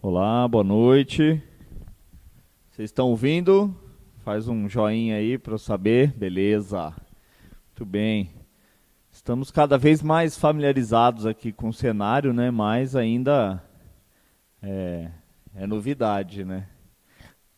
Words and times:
Olá, 0.00 0.46
boa 0.46 0.62
noite. 0.62 1.42
Vocês 2.70 2.88
estão 2.88 3.08
ouvindo? 3.08 3.74
Faz 4.18 4.46
um 4.46 4.68
joinha 4.68 5.16
aí 5.16 5.36
para 5.36 5.54
eu 5.54 5.58
saber. 5.58 6.12
Beleza. 6.12 6.94
Muito 7.66 7.84
bem. 7.84 8.30
Estamos 9.10 9.50
cada 9.50 9.76
vez 9.76 10.00
mais 10.00 10.38
familiarizados 10.38 11.26
aqui 11.26 11.50
com 11.50 11.70
o 11.70 11.72
cenário, 11.72 12.32
né? 12.32 12.48
Mas 12.48 12.94
ainda 12.94 13.60
é, 14.62 15.10
é 15.52 15.66
novidade, 15.66 16.44
né? 16.44 16.68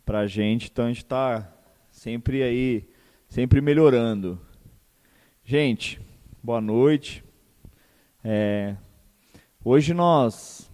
Pra 0.02 0.26
gente, 0.26 0.70
então 0.72 0.86
a 0.86 0.88
gente 0.88 1.04
está 1.04 1.46
sempre 1.90 2.42
aí, 2.42 2.88
sempre 3.28 3.60
melhorando. 3.60 4.40
Gente, 5.44 6.00
boa 6.42 6.62
noite. 6.62 7.22
É, 8.24 8.76
hoje 9.62 9.92
nós 9.92 10.69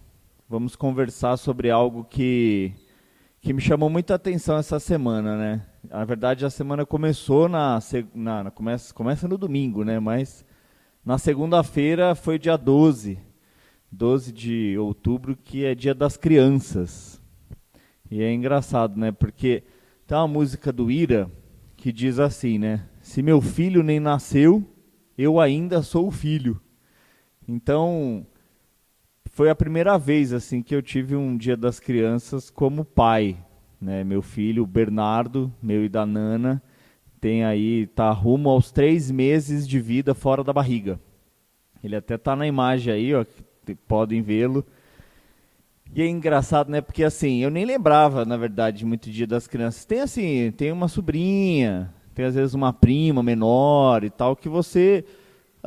vamos 0.49 0.77
conversar 0.77 1.35
sobre 1.35 1.69
algo 1.69 2.05
que, 2.05 2.71
que 3.41 3.51
me 3.51 3.59
chamou 3.61 3.89
muita 3.89 4.15
atenção 4.15 4.57
essa 4.57 4.79
semana, 4.79 5.37
né? 5.37 5.65
Na 5.89 6.05
verdade, 6.05 6.45
a 6.45 6.49
semana 6.49 6.85
começou 6.85 7.49
na, 7.49 7.79
na, 8.13 8.51
começa, 8.51 8.93
começa 8.93 9.27
no 9.27 9.37
domingo, 9.37 9.83
né? 9.83 9.99
Mas 9.99 10.45
na 11.03 11.17
segunda-feira 11.17 12.15
foi 12.15 12.39
dia 12.39 12.55
12, 12.55 13.19
12 13.91 14.31
de 14.31 14.77
outubro, 14.77 15.35
que 15.35 15.65
é 15.65 15.75
dia 15.75 15.93
das 15.93 16.15
crianças. 16.15 17.21
E 18.09 18.21
é 18.21 18.31
engraçado, 18.33 18.97
né? 18.97 19.11
Porque 19.11 19.63
tem 20.05 20.17
uma 20.17 20.27
música 20.27 20.71
do 20.71 20.89
Ira 20.89 21.29
que 21.75 21.91
diz 21.91 22.19
assim, 22.19 22.57
né? 22.57 22.85
Se 23.01 23.21
meu 23.21 23.41
filho 23.41 23.83
nem 23.83 23.99
nasceu, 23.99 24.63
eu 25.17 25.41
ainda 25.41 25.81
sou 25.81 26.09
filho. 26.09 26.61
Então, 27.45 28.25
foi 29.37 29.51
a 29.51 29.55
primeira 29.55 29.99
vez 29.99 30.33
assim 30.33 30.63
que 30.63 30.73
eu 30.73 30.81
tive 30.81 31.15
um 31.15 31.37
Dia 31.37 31.55
das 31.55 31.79
Crianças 31.79 32.49
como 32.49 32.83
pai, 32.83 33.37
né? 33.79 34.03
Meu 34.03 34.19
filho, 34.19 34.65
Bernardo, 34.65 35.53
meu 35.61 35.85
e 35.85 35.89
da 35.89 36.07
Nana, 36.07 36.59
tem 37.21 37.45
aí 37.45 37.85
tá 37.85 38.09
rumo 38.09 38.49
aos 38.49 38.71
três 38.71 39.11
meses 39.11 39.67
de 39.67 39.79
vida 39.79 40.15
fora 40.15 40.43
da 40.43 40.51
barriga. 40.51 40.99
Ele 41.83 41.95
até 41.95 42.17
tá 42.17 42.35
na 42.35 42.47
imagem 42.47 42.91
aí, 42.91 43.13
ó, 43.13 43.23
podem 43.87 44.23
vê-lo. 44.23 44.65
E 45.93 46.01
é 46.01 46.07
engraçado, 46.07 46.71
né? 46.71 46.81
Porque 46.81 47.03
assim, 47.03 47.43
eu 47.43 47.51
nem 47.51 47.63
lembrava, 47.63 48.25
na 48.25 48.37
verdade, 48.37 48.83
muito 48.87 49.11
Dia 49.11 49.27
das 49.27 49.45
Crianças. 49.45 49.85
Tem 49.85 49.99
assim, 49.99 50.51
tem 50.57 50.71
uma 50.71 50.87
sobrinha, 50.87 51.93
tem 52.15 52.25
às 52.25 52.33
vezes 52.33 52.55
uma 52.55 52.73
prima 52.73 53.21
menor 53.21 54.03
e 54.03 54.09
tal 54.09 54.35
que 54.35 54.49
você 54.49 55.05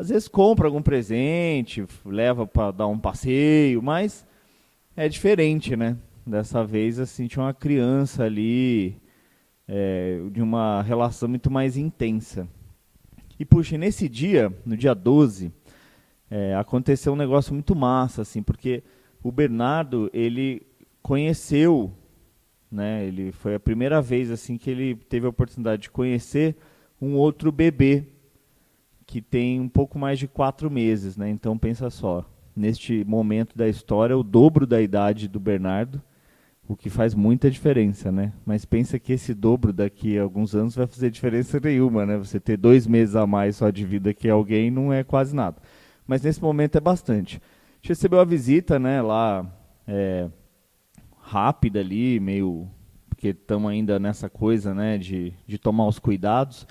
às 0.00 0.08
vezes 0.08 0.28
compra 0.28 0.66
algum 0.66 0.80
presente, 0.80 1.84
leva 2.06 2.46
para 2.46 2.70
dar 2.70 2.86
um 2.86 2.98
passeio, 2.98 3.82
mas 3.82 4.26
é 4.96 5.06
diferente, 5.10 5.76
né? 5.76 5.94
Dessa 6.26 6.64
vez, 6.64 6.98
assim, 6.98 7.26
tinha 7.26 7.44
uma 7.44 7.52
criança 7.52 8.24
ali 8.24 8.96
é, 9.68 10.18
de 10.32 10.40
uma 10.40 10.80
relação 10.80 11.28
muito 11.28 11.50
mais 11.50 11.76
intensa. 11.76 12.48
E, 13.38 13.44
puxa, 13.44 13.76
nesse 13.76 14.08
dia, 14.08 14.50
no 14.64 14.74
dia 14.74 14.94
12, 14.94 15.52
é, 16.30 16.54
aconteceu 16.54 17.12
um 17.12 17.16
negócio 17.16 17.52
muito 17.52 17.76
massa, 17.76 18.22
assim, 18.22 18.42
porque 18.42 18.82
o 19.22 19.30
Bernardo, 19.30 20.10
ele 20.14 20.62
conheceu, 21.02 21.92
né? 22.72 23.04
Ele 23.04 23.32
foi 23.32 23.54
a 23.54 23.60
primeira 23.60 24.00
vez, 24.00 24.30
assim, 24.30 24.56
que 24.56 24.70
ele 24.70 24.94
teve 24.94 25.26
a 25.26 25.30
oportunidade 25.30 25.82
de 25.82 25.90
conhecer 25.90 26.56
um 26.98 27.16
outro 27.16 27.52
bebê 27.52 28.06
que 29.10 29.20
tem 29.20 29.58
um 29.60 29.68
pouco 29.68 29.98
mais 29.98 30.20
de 30.20 30.28
quatro 30.28 30.70
meses, 30.70 31.16
né? 31.16 31.28
Então 31.28 31.58
pensa 31.58 31.90
só, 31.90 32.24
neste 32.54 33.04
momento 33.04 33.58
da 33.58 33.68
história, 33.68 34.16
o 34.16 34.22
dobro 34.22 34.68
da 34.68 34.80
idade 34.80 35.26
do 35.26 35.40
Bernardo, 35.40 36.00
o 36.68 36.76
que 36.76 36.88
faz 36.88 37.12
muita 37.12 37.50
diferença, 37.50 38.12
né? 38.12 38.32
Mas 38.46 38.64
pensa 38.64 39.00
que 39.00 39.12
esse 39.12 39.34
dobro 39.34 39.72
daqui 39.72 40.16
a 40.16 40.22
alguns 40.22 40.54
anos 40.54 40.76
vai 40.76 40.86
fazer 40.86 41.10
diferença 41.10 41.58
nenhuma, 41.58 42.06
né? 42.06 42.18
Você 42.18 42.38
ter 42.38 42.56
dois 42.56 42.86
meses 42.86 43.16
a 43.16 43.26
mais 43.26 43.56
só 43.56 43.68
de 43.68 43.84
vida 43.84 44.14
que 44.14 44.28
alguém 44.28 44.70
não 44.70 44.92
é 44.92 45.02
quase 45.02 45.34
nada. 45.34 45.56
Mas 46.06 46.22
nesse 46.22 46.40
momento 46.40 46.78
é 46.78 46.80
bastante. 46.80 47.38
A 47.38 47.76
gente 47.78 47.88
recebeu 47.88 48.20
a 48.20 48.24
visita, 48.24 48.78
né? 48.78 49.02
Lá 49.02 49.44
é, 49.88 50.28
rápida 51.20 51.80
ali, 51.80 52.20
meio 52.20 52.68
porque 53.08 53.30
estamos 53.30 53.72
ainda 53.72 53.98
nessa 53.98 54.30
coisa, 54.30 54.72
né? 54.72 54.96
De, 54.98 55.32
de 55.48 55.58
tomar 55.58 55.88
os 55.88 55.98
cuidados 55.98 56.64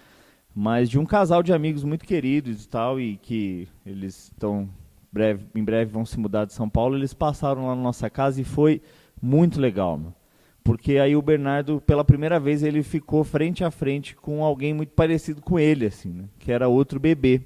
mas 0.55 0.89
de 0.89 0.99
um 0.99 1.05
casal 1.05 1.41
de 1.43 1.53
amigos 1.53 1.83
muito 1.83 2.05
queridos 2.05 2.65
e 2.65 2.69
tal, 2.69 2.99
e 2.99 3.17
que 3.17 3.67
eles 3.85 4.25
estão 4.25 4.69
breve, 5.11 5.45
em 5.55 5.63
breve 5.63 5.91
vão 5.91 6.05
se 6.05 6.19
mudar 6.19 6.45
de 6.45 6.53
São 6.53 6.69
Paulo, 6.69 6.95
eles 6.95 7.13
passaram 7.13 7.67
lá 7.67 7.75
na 7.75 7.81
nossa 7.81 8.09
casa 8.09 8.41
e 8.41 8.43
foi 8.43 8.81
muito 9.21 9.59
legal, 9.59 9.97
meu. 9.97 10.13
porque 10.63 10.97
aí 10.97 11.15
o 11.15 11.21
Bernardo, 11.21 11.81
pela 11.81 12.05
primeira 12.05 12.39
vez, 12.39 12.63
ele 12.63 12.83
ficou 12.83 13.23
frente 13.23 13.63
a 13.63 13.71
frente 13.71 14.15
com 14.15 14.43
alguém 14.43 14.73
muito 14.73 14.91
parecido 14.91 15.41
com 15.41 15.59
ele, 15.59 15.85
assim, 15.85 16.09
né? 16.09 16.25
que 16.37 16.51
era 16.51 16.67
outro 16.67 16.99
bebê. 16.99 17.41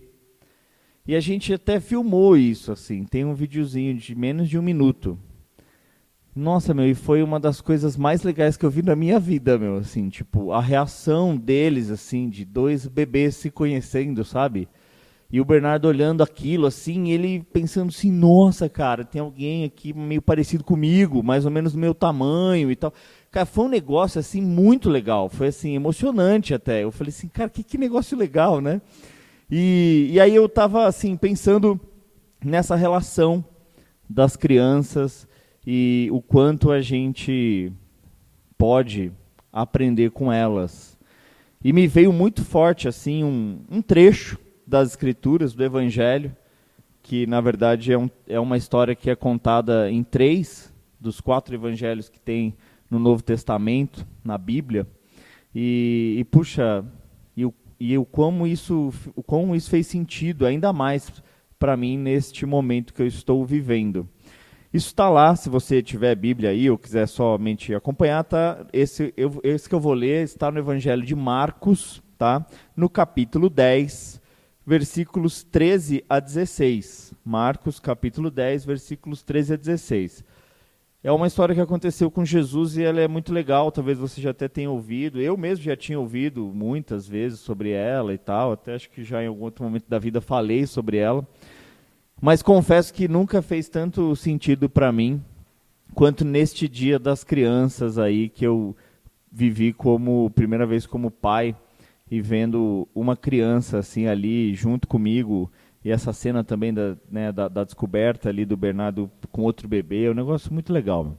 E 1.05 1.15
a 1.15 1.19
gente 1.19 1.53
até 1.53 1.79
filmou 1.79 2.37
isso, 2.37 2.71
assim, 2.71 3.03
tem 3.03 3.25
um 3.25 3.33
videozinho 3.33 3.93
de 3.95 4.15
menos 4.15 4.47
de 4.47 4.57
um 4.57 4.61
minuto, 4.61 5.17
nossa, 6.35 6.73
meu, 6.73 6.87
e 6.87 6.95
foi 6.95 7.21
uma 7.21 7.39
das 7.39 7.61
coisas 7.61 7.95
mais 7.95 8.23
legais 8.23 8.57
que 8.57 8.65
eu 8.65 8.69
vi 8.69 8.81
na 8.81 8.95
minha 8.95 9.19
vida, 9.19 9.55
meu, 9.57 9.77
assim, 9.77 10.09
tipo, 10.09 10.51
a 10.51 10.59
reação 10.59 11.37
deles, 11.37 11.91
assim, 11.91 12.27
de 12.27 12.43
dois 12.43 12.87
bebês 12.87 13.35
se 13.35 13.51
conhecendo, 13.51 14.25
sabe? 14.25 14.67
E 15.31 15.39
o 15.39 15.45
Bernardo 15.45 15.87
olhando 15.87 16.23
aquilo, 16.23 16.65
assim, 16.65 17.11
ele 17.11 17.43
pensando 17.53 17.89
assim, 17.89 18.11
nossa, 18.11 18.67
cara, 18.67 19.03
tem 19.05 19.21
alguém 19.21 19.63
aqui 19.63 19.93
meio 19.93 20.21
parecido 20.23 20.63
comigo, 20.63 21.21
mais 21.21 21.45
ou 21.45 21.51
menos 21.51 21.73
do 21.73 21.79
meu 21.79 21.93
tamanho 21.93 22.71
e 22.71 22.75
tal. 22.75 22.91
Cara, 23.31 23.45
foi 23.45 23.65
um 23.65 23.69
negócio, 23.69 24.19
assim, 24.19 24.41
muito 24.41 24.89
legal, 24.89 25.29
foi, 25.29 25.47
assim, 25.47 25.75
emocionante 25.75 26.53
até. 26.53 26.83
Eu 26.83 26.91
falei 26.91 27.09
assim, 27.09 27.27
cara, 27.27 27.49
que, 27.49 27.63
que 27.63 27.77
negócio 27.77 28.17
legal, 28.17 28.59
né? 28.59 28.81
E, 29.51 30.09
e 30.13 30.19
aí 30.19 30.33
eu 30.33 30.49
tava, 30.49 30.87
assim, 30.87 31.15
pensando 31.15 31.79
nessa 32.43 32.75
relação 32.75 33.45
das 34.09 34.35
crianças 34.35 35.27
e 35.65 36.09
o 36.11 36.21
quanto 36.21 36.71
a 36.71 36.81
gente 36.81 37.71
pode 38.57 39.11
aprender 39.51 40.11
com 40.11 40.31
elas. 40.31 40.97
E 41.63 41.71
me 41.71 41.87
veio 41.87 42.11
muito 42.11 42.43
forte 42.43 42.87
assim 42.87 43.23
um, 43.23 43.59
um 43.69 43.81
trecho 43.81 44.37
das 44.65 44.89
escrituras 44.89 45.53
do 45.53 45.63
Evangelho, 45.63 46.35
que 47.01 47.27
na 47.27 47.41
verdade 47.41 47.91
é, 47.91 47.97
um, 47.97 48.09
é 48.27 48.39
uma 48.39 48.57
história 48.57 48.95
que 48.95 49.09
é 49.09 49.15
contada 49.15 49.89
em 49.91 50.03
três 50.03 50.73
dos 50.99 51.19
quatro 51.19 51.53
evangelhos 51.53 52.07
que 52.07 52.19
tem 52.19 52.55
no 52.89 52.97
Novo 52.97 53.21
Testamento, 53.21 54.07
na 54.23 54.37
Bíblia. 54.37 54.87
E, 55.53 56.15
e 56.17 56.23
puxa, 56.23 56.85
e, 57.35 57.45
e 57.77 57.97
o, 57.97 58.05
como 58.05 58.47
isso, 58.47 58.93
o 59.13 59.21
como 59.21 59.53
isso 59.53 59.69
fez 59.69 59.85
sentido 59.85 60.45
ainda 60.45 60.71
mais 60.71 61.11
para 61.59 61.75
mim 61.75 61.97
neste 61.97 62.45
momento 62.45 62.93
que 62.93 63.01
eu 63.01 63.07
estou 63.07 63.45
vivendo. 63.45 64.07
Isso 64.73 64.87
está 64.87 65.07
lá, 65.07 65.35
se 65.35 65.49
você 65.49 65.83
tiver 65.83 66.15
Bíblia 66.15 66.49
aí 66.49 66.67
ou 66.67 66.79
quiser 66.79 67.05
somente 67.05 67.75
acompanhar, 67.75 68.23
tá? 68.23 68.65
Esse, 68.73 69.13
eu, 69.15 69.39
esse 69.43 69.69
que 69.69 69.75
eu 69.75 69.79
vou 69.79 69.93
ler 69.93 70.23
está 70.23 70.49
no 70.49 70.57
Evangelho 70.57 71.03
de 71.03 71.15
Marcos, 71.15 72.01
tá? 72.17 72.43
No 72.75 72.89
capítulo 72.89 73.51
10, 73.51 74.19
versículos 74.65 75.43
13 75.43 76.03
a 76.09 76.19
16. 76.19 77.13
Marcos, 77.23 77.79
capítulo 77.79 78.31
10, 78.31 78.65
versículos 78.65 79.21
13 79.21 79.53
a 79.53 79.57
16. 79.57 80.23
É 81.03 81.11
uma 81.11 81.27
história 81.27 81.53
que 81.53 81.61
aconteceu 81.61 82.09
com 82.09 82.25
Jesus 82.25 82.75
e 82.75 82.83
ela 82.83 82.99
é 82.99 83.07
muito 83.07 83.31
legal, 83.31 83.71
talvez 83.71 83.99
você 83.99 84.19
já 84.19 84.31
até 84.31 84.47
tenha 84.47 84.71
ouvido. 84.71 85.21
Eu 85.21 85.37
mesmo 85.37 85.63
já 85.63 85.75
tinha 85.75 85.99
ouvido 85.99 86.45
muitas 86.51 87.07
vezes 87.07 87.41
sobre 87.41 87.69
ela 87.69 88.11
e 88.11 88.17
tal, 88.17 88.53
até 88.53 88.73
acho 88.73 88.89
que 88.89 89.03
já 89.03 89.21
em 89.21 89.27
algum 89.27 89.43
outro 89.43 89.63
momento 89.63 89.85
da 89.87 89.99
vida 89.99 90.19
falei 90.19 90.65
sobre 90.65 90.97
ela. 90.97 91.27
Mas 92.25 92.41
confesso 92.41 92.93
que 92.93 93.05
nunca 93.05 93.41
fez 93.41 93.67
tanto 93.67 94.15
sentido 94.15 94.69
para 94.69 94.93
mim 94.93 95.21
quanto 95.93 96.23
neste 96.23 96.69
dia 96.69 96.97
das 96.97 97.21
crianças 97.21 97.97
aí 97.97 98.29
que 98.29 98.47
eu 98.47 98.73
vivi 99.29 99.73
como 99.73 100.29
primeira 100.29 100.65
vez 100.65 100.85
como 100.85 101.11
pai 101.11 101.53
e 102.09 102.21
vendo 102.21 102.87
uma 102.95 103.17
criança 103.17 103.79
assim 103.79 104.07
ali 104.07 104.55
junto 104.55 104.87
comigo 104.87 105.51
e 105.83 105.91
essa 105.91 106.13
cena 106.13 106.45
também 106.45 106.73
da, 106.73 106.95
né, 107.11 107.29
da, 107.29 107.49
da, 107.49 107.65
descoberta 107.65 108.29
ali 108.29 108.45
do 108.45 108.55
Bernardo 108.55 109.11
com 109.29 109.41
outro 109.41 109.67
bebê 109.67 110.05
é 110.05 110.11
um 110.11 110.13
negócio 110.13 110.53
muito 110.53 110.71
legal. 110.71 111.17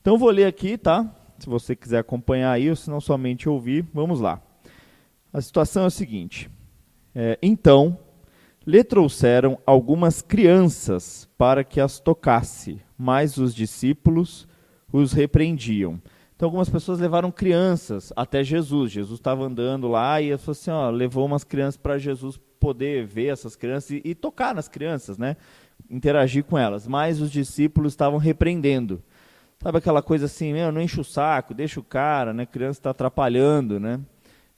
Então 0.00 0.18
vou 0.18 0.30
ler 0.30 0.46
aqui, 0.46 0.76
tá? 0.76 1.08
Se 1.38 1.48
você 1.48 1.76
quiser 1.76 1.98
acompanhar 1.98 2.50
aí 2.50 2.68
ou 2.68 2.74
se 2.74 2.90
não 2.90 3.00
somente 3.00 3.48
ouvir, 3.48 3.86
vamos 3.94 4.18
lá. 4.18 4.42
A 5.32 5.40
situação 5.40 5.84
é 5.84 5.86
a 5.86 5.90
seguinte: 5.90 6.50
é, 7.14 7.38
então 7.40 7.96
lhe 8.66 8.84
trouxeram 8.84 9.58
algumas 9.66 10.22
crianças 10.22 11.28
para 11.36 11.64
que 11.64 11.80
as 11.80 11.98
tocasse, 11.98 12.80
mas 12.96 13.36
os 13.36 13.54
discípulos 13.54 14.46
os 14.92 15.12
repreendiam. 15.12 16.00
Então 16.36 16.48
algumas 16.48 16.68
pessoas 16.68 16.98
levaram 16.98 17.30
crianças 17.30 18.12
até 18.16 18.42
Jesus. 18.42 18.90
Jesus 18.90 19.20
estava 19.20 19.44
andando 19.44 19.88
lá 19.88 20.20
e 20.20 20.36
falou 20.38 20.52
assim, 20.52 20.70
ó, 20.70 20.90
levou 20.90 21.24
umas 21.24 21.44
crianças 21.44 21.76
para 21.76 21.98
Jesus 21.98 22.38
poder 22.58 23.06
ver 23.06 23.26
essas 23.26 23.56
crianças 23.56 23.90
e, 23.90 24.02
e, 24.04 24.14
tocar 24.14 24.54
nas 24.54 24.68
crianças, 24.68 25.18
né? 25.18 25.36
Interagir 25.90 26.44
com 26.44 26.58
elas. 26.58 26.86
Mas 26.86 27.20
os 27.20 27.30
discípulos 27.30 27.92
estavam 27.92 28.18
repreendendo. 28.18 29.02
Sabe 29.62 29.78
aquela 29.78 30.02
coisa 30.02 30.26
assim, 30.26 30.52
meu, 30.52 30.72
não 30.72 30.80
enche 30.80 31.00
o 31.00 31.04
saco, 31.04 31.54
deixa 31.54 31.78
o 31.78 31.84
cara, 31.84 32.32
né? 32.32 32.44
Criança 32.44 32.80
está 32.80 32.90
atrapalhando, 32.90 33.78
né? 33.78 34.00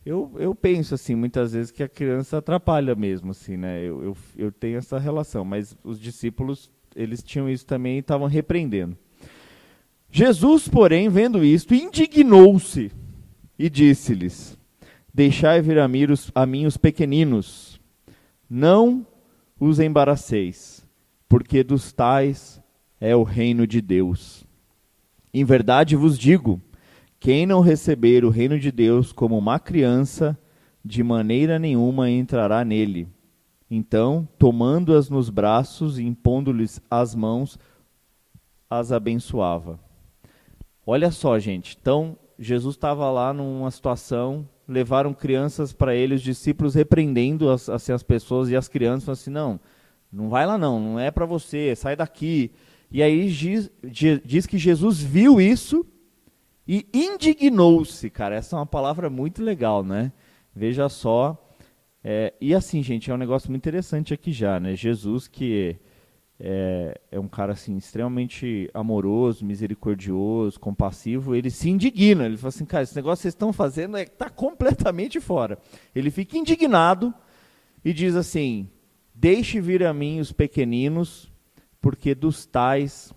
Eu, 0.04 0.30
eu 0.36 0.54
penso 0.54 0.94
assim, 0.94 1.14
muitas 1.14 1.52
vezes, 1.52 1.70
que 1.70 1.82
a 1.82 1.88
criança 1.88 2.38
atrapalha 2.38 2.94
mesmo, 2.94 3.30
assim, 3.30 3.56
né? 3.56 3.82
Eu, 3.82 4.02
eu, 4.02 4.16
eu 4.36 4.52
tenho 4.52 4.76
essa 4.76 4.98
relação, 4.98 5.44
mas 5.44 5.76
os 5.82 5.98
discípulos, 5.98 6.70
eles 6.94 7.22
tinham 7.22 7.48
isso 7.48 7.64
também 7.64 7.96
e 7.96 8.00
estavam 8.00 8.26
repreendendo. 8.26 8.96
Jesus, 10.10 10.68
porém, 10.68 11.08
vendo 11.08 11.42
isto, 11.42 11.74
indignou-se 11.74 12.92
e 13.58 13.70
disse-lhes: 13.70 14.58
Deixai 15.12 15.62
vir 15.62 15.78
a 15.78 15.88
mim, 15.88 16.04
os, 16.04 16.30
a 16.34 16.44
mim 16.44 16.66
os 16.66 16.76
pequeninos, 16.76 17.80
não 18.48 19.06
os 19.58 19.80
embaraceis, 19.80 20.86
porque 21.28 21.64
dos 21.64 21.92
tais 21.92 22.60
é 23.00 23.16
o 23.16 23.22
reino 23.22 23.66
de 23.66 23.80
Deus. 23.80 24.44
Em 25.32 25.44
verdade 25.44 25.96
vos 25.96 26.18
digo: 26.18 26.60
quem 27.24 27.46
não 27.46 27.62
receber 27.62 28.22
o 28.22 28.28
reino 28.28 28.60
de 28.60 28.70
Deus 28.70 29.10
como 29.10 29.38
uma 29.38 29.58
criança, 29.58 30.38
de 30.84 31.02
maneira 31.02 31.58
nenhuma 31.58 32.10
entrará 32.10 32.62
nele. 32.62 33.08
Então, 33.70 34.28
tomando-as 34.38 35.08
nos 35.08 35.30
braços 35.30 35.98
e 35.98 36.04
impondo-lhes 36.04 36.82
as 36.90 37.14
mãos, 37.14 37.58
as 38.68 38.92
abençoava. 38.92 39.80
Olha 40.86 41.10
só, 41.10 41.38
gente. 41.38 41.78
Então, 41.80 42.14
Jesus 42.38 42.74
estava 42.74 43.10
lá 43.10 43.32
numa 43.32 43.70
situação, 43.70 44.46
levaram 44.68 45.14
crianças 45.14 45.72
para 45.72 45.94
ele, 45.94 46.16
os 46.16 46.22
discípulos 46.22 46.74
repreendendo 46.74 47.48
as, 47.48 47.70
assim, 47.70 47.92
as 47.92 48.02
pessoas 48.02 48.50
e 48.50 48.56
as 48.56 48.68
crianças, 48.68 49.08
assim, 49.08 49.30
não, 49.30 49.58
não 50.12 50.28
vai 50.28 50.46
lá 50.46 50.58
não, 50.58 50.78
não 50.78 51.00
é 51.00 51.10
para 51.10 51.24
você, 51.24 51.74
sai 51.74 51.96
daqui. 51.96 52.50
E 52.90 53.02
aí 53.02 53.30
diz, 53.30 53.70
diz 54.22 54.44
que 54.44 54.58
Jesus 54.58 55.00
viu 55.00 55.40
isso 55.40 55.86
e 56.66 56.86
indignou-se, 56.92 58.08
cara. 58.10 58.36
Essa 58.36 58.56
é 58.56 58.58
uma 58.58 58.66
palavra 58.66 59.10
muito 59.10 59.42
legal, 59.42 59.84
né? 59.84 60.12
Veja 60.54 60.88
só. 60.88 61.40
É, 62.02 62.32
e 62.40 62.54
assim, 62.54 62.82
gente, 62.82 63.10
é 63.10 63.14
um 63.14 63.18
negócio 63.18 63.50
muito 63.50 63.62
interessante 63.62 64.12
aqui 64.12 64.32
já, 64.32 64.58
né? 64.60 64.74
Jesus 64.74 65.26
que 65.28 65.76
é, 66.38 67.00
é, 67.10 67.20
um 67.20 67.28
cara 67.28 67.52
assim 67.52 67.76
extremamente 67.76 68.68
amoroso, 68.74 69.44
misericordioso, 69.44 70.58
compassivo, 70.58 71.34
ele 71.34 71.50
se 71.50 71.70
indigna. 71.70 72.26
Ele 72.26 72.36
fala 72.36 72.48
assim, 72.48 72.64
cara, 72.64 72.82
esse 72.82 72.96
negócio 72.96 73.18
que 73.18 73.22
vocês 73.22 73.34
estão 73.34 73.52
fazendo 73.52 73.96
é, 73.96 74.06
completamente 74.34 75.20
fora. 75.20 75.58
Ele 75.94 76.10
fica 76.10 76.36
indignado 76.36 77.14
e 77.84 77.92
diz 77.92 78.16
assim: 78.16 78.68
Deixe 79.14 79.60
vir 79.60 79.84
a 79.84 79.94
mim 79.94 80.18
os 80.20 80.32
pequeninos, 80.32 81.30
porque 81.80 82.14
dos 82.14 82.44
tais 82.44 83.12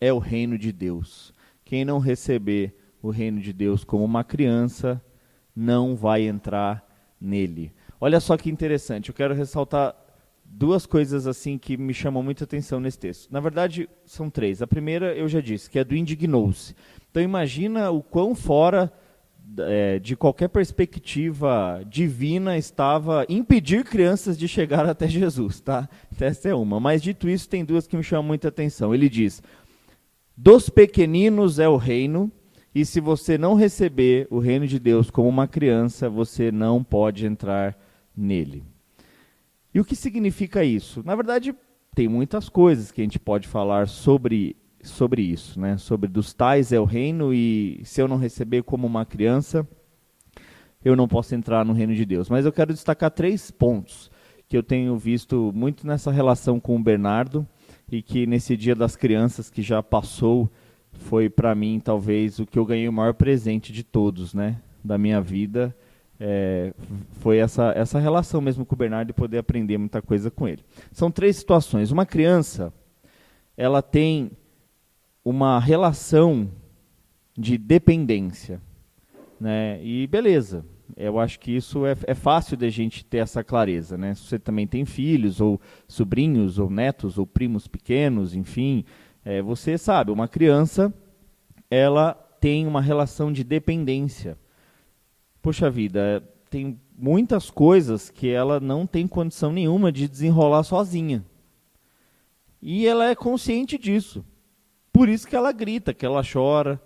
é 0.00 0.12
o 0.12 0.18
reino 0.18 0.56
de 0.56 0.72
Deus. 0.72 1.34
Quem 1.68 1.84
não 1.84 1.98
receber 1.98 2.74
o 3.02 3.10
reino 3.10 3.42
de 3.42 3.52
Deus 3.52 3.84
como 3.84 4.02
uma 4.02 4.24
criança, 4.24 5.04
não 5.54 5.94
vai 5.94 6.22
entrar 6.22 6.82
nele. 7.20 7.74
Olha 8.00 8.20
só 8.20 8.38
que 8.38 8.48
interessante, 8.48 9.10
eu 9.10 9.14
quero 9.14 9.34
ressaltar 9.34 9.94
duas 10.42 10.86
coisas 10.86 11.26
assim 11.26 11.58
que 11.58 11.76
me 11.76 11.92
chamam 11.92 12.22
muita 12.22 12.44
atenção 12.44 12.80
nesse 12.80 12.98
texto. 12.98 13.30
Na 13.30 13.38
verdade, 13.38 13.86
são 14.06 14.30
três. 14.30 14.62
A 14.62 14.66
primeira 14.66 15.14
eu 15.14 15.28
já 15.28 15.42
disse, 15.42 15.68
que 15.68 15.78
é 15.78 15.84
do 15.84 15.94
indignou-se. 15.94 16.74
Então 17.10 17.22
imagina 17.22 17.90
o 17.90 18.02
quão 18.02 18.34
fora 18.34 18.90
é, 19.58 19.98
de 19.98 20.16
qualquer 20.16 20.48
perspectiva 20.48 21.82
divina 21.86 22.56
estava 22.56 23.24
impedir 23.28 23.84
crianças 23.84 24.38
de 24.38 24.46
chegar 24.46 24.86
até 24.86 25.06
Jesus, 25.06 25.60
tá? 25.60 25.88
Essa 26.18 26.48
é 26.48 26.54
uma. 26.54 26.78
Mas 26.80 27.02
dito 27.02 27.28
isso, 27.28 27.48
tem 27.48 27.62
duas 27.62 27.86
que 27.86 27.96
me 27.96 28.02
chamam 28.02 28.24
muita 28.24 28.48
atenção. 28.48 28.94
Ele 28.94 29.08
diz: 29.08 29.42
dos 30.40 30.70
pequeninos 30.70 31.58
é 31.58 31.68
o 31.68 31.76
reino, 31.76 32.30
e 32.72 32.84
se 32.84 33.00
você 33.00 33.36
não 33.36 33.54
receber 33.54 34.28
o 34.30 34.38
reino 34.38 34.68
de 34.68 34.78
Deus 34.78 35.10
como 35.10 35.28
uma 35.28 35.48
criança, 35.48 36.08
você 36.08 36.52
não 36.52 36.84
pode 36.84 37.26
entrar 37.26 37.76
nele. 38.16 38.62
E 39.74 39.80
o 39.80 39.84
que 39.84 39.96
significa 39.96 40.62
isso? 40.62 41.02
Na 41.04 41.16
verdade, 41.16 41.52
tem 41.92 42.06
muitas 42.06 42.48
coisas 42.48 42.92
que 42.92 43.00
a 43.00 43.04
gente 43.04 43.18
pode 43.18 43.48
falar 43.48 43.88
sobre 43.88 44.54
sobre 44.80 45.22
isso, 45.22 45.58
né? 45.58 45.76
Sobre 45.76 46.08
dos 46.08 46.32
tais 46.32 46.70
é 46.70 46.78
o 46.78 46.84
reino 46.84 47.34
e 47.34 47.80
se 47.82 48.00
eu 48.00 48.06
não 48.06 48.16
receber 48.16 48.62
como 48.62 48.86
uma 48.86 49.04
criança, 49.04 49.66
eu 50.84 50.94
não 50.94 51.08
posso 51.08 51.34
entrar 51.34 51.64
no 51.64 51.72
reino 51.72 51.96
de 51.96 52.04
Deus. 52.04 52.30
Mas 52.30 52.46
eu 52.46 52.52
quero 52.52 52.72
destacar 52.72 53.10
três 53.10 53.50
pontos 53.50 54.08
que 54.48 54.56
eu 54.56 54.62
tenho 54.62 54.96
visto 54.96 55.50
muito 55.52 55.84
nessa 55.84 56.12
relação 56.12 56.60
com 56.60 56.76
o 56.76 56.82
Bernardo 56.82 57.44
e 57.90 58.02
que 58.02 58.26
nesse 58.26 58.56
Dia 58.56 58.74
das 58.74 58.96
Crianças 58.96 59.50
que 59.50 59.62
já 59.62 59.82
passou 59.82 60.50
foi 60.92 61.28
para 61.30 61.54
mim 61.54 61.80
talvez 61.82 62.38
o 62.38 62.46
que 62.46 62.58
eu 62.58 62.66
ganhei 62.66 62.88
o 62.88 62.92
maior 62.92 63.14
presente 63.14 63.72
de 63.72 63.82
todos, 63.82 64.34
né? 64.34 64.56
Da 64.82 64.98
minha 64.98 65.20
vida 65.20 65.74
é, 66.20 66.72
foi 67.20 67.38
essa 67.38 67.72
essa 67.76 67.98
relação 67.98 68.40
mesmo 68.40 68.66
com 68.66 68.74
o 68.74 68.78
Bernardo 68.78 69.10
e 69.10 69.14
poder 69.14 69.38
aprender 69.38 69.78
muita 69.78 70.02
coisa 70.02 70.30
com 70.30 70.48
ele. 70.48 70.64
São 70.92 71.10
três 71.10 71.36
situações. 71.36 71.90
Uma 71.90 72.04
criança 72.04 72.72
ela 73.56 73.82
tem 73.82 74.30
uma 75.24 75.58
relação 75.58 76.50
de 77.36 77.58
dependência. 77.58 78.60
Né? 79.40 79.80
E 79.84 80.06
beleza, 80.06 80.64
eu 80.96 81.18
acho 81.18 81.38
que 81.38 81.50
isso 81.50 81.86
é, 81.86 81.94
é 82.06 82.14
fácil 82.14 82.56
da 82.56 82.68
gente 82.68 83.04
ter 83.04 83.18
essa 83.18 83.44
clareza. 83.44 83.96
Né? 83.96 84.14
Se 84.14 84.22
você 84.22 84.38
também 84.38 84.66
tem 84.66 84.84
filhos, 84.84 85.40
ou 85.40 85.60
sobrinhos, 85.86 86.58
ou 86.58 86.70
netos, 86.70 87.18
ou 87.18 87.26
primos 87.26 87.66
pequenos, 87.66 88.34
enfim, 88.34 88.84
é, 89.24 89.42
você 89.42 89.76
sabe, 89.76 90.10
uma 90.10 90.28
criança 90.28 90.92
ela 91.70 92.14
tem 92.40 92.66
uma 92.66 92.80
relação 92.80 93.32
de 93.32 93.44
dependência. 93.44 94.38
Poxa 95.42 95.70
vida, 95.70 96.22
tem 96.50 96.80
muitas 96.96 97.50
coisas 97.50 98.10
que 98.10 98.28
ela 98.28 98.58
não 98.58 98.86
tem 98.86 99.06
condição 99.06 99.52
nenhuma 99.52 99.92
de 99.92 100.08
desenrolar 100.08 100.62
sozinha. 100.62 101.24
E 102.60 102.86
ela 102.86 103.08
é 103.08 103.14
consciente 103.14 103.78
disso. 103.78 104.24
Por 104.92 105.08
isso 105.08 105.28
que 105.28 105.36
ela 105.36 105.52
grita, 105.52 105.94
que 105.94 106.04
ela 106.04 106.22
chora, 106.24 106.80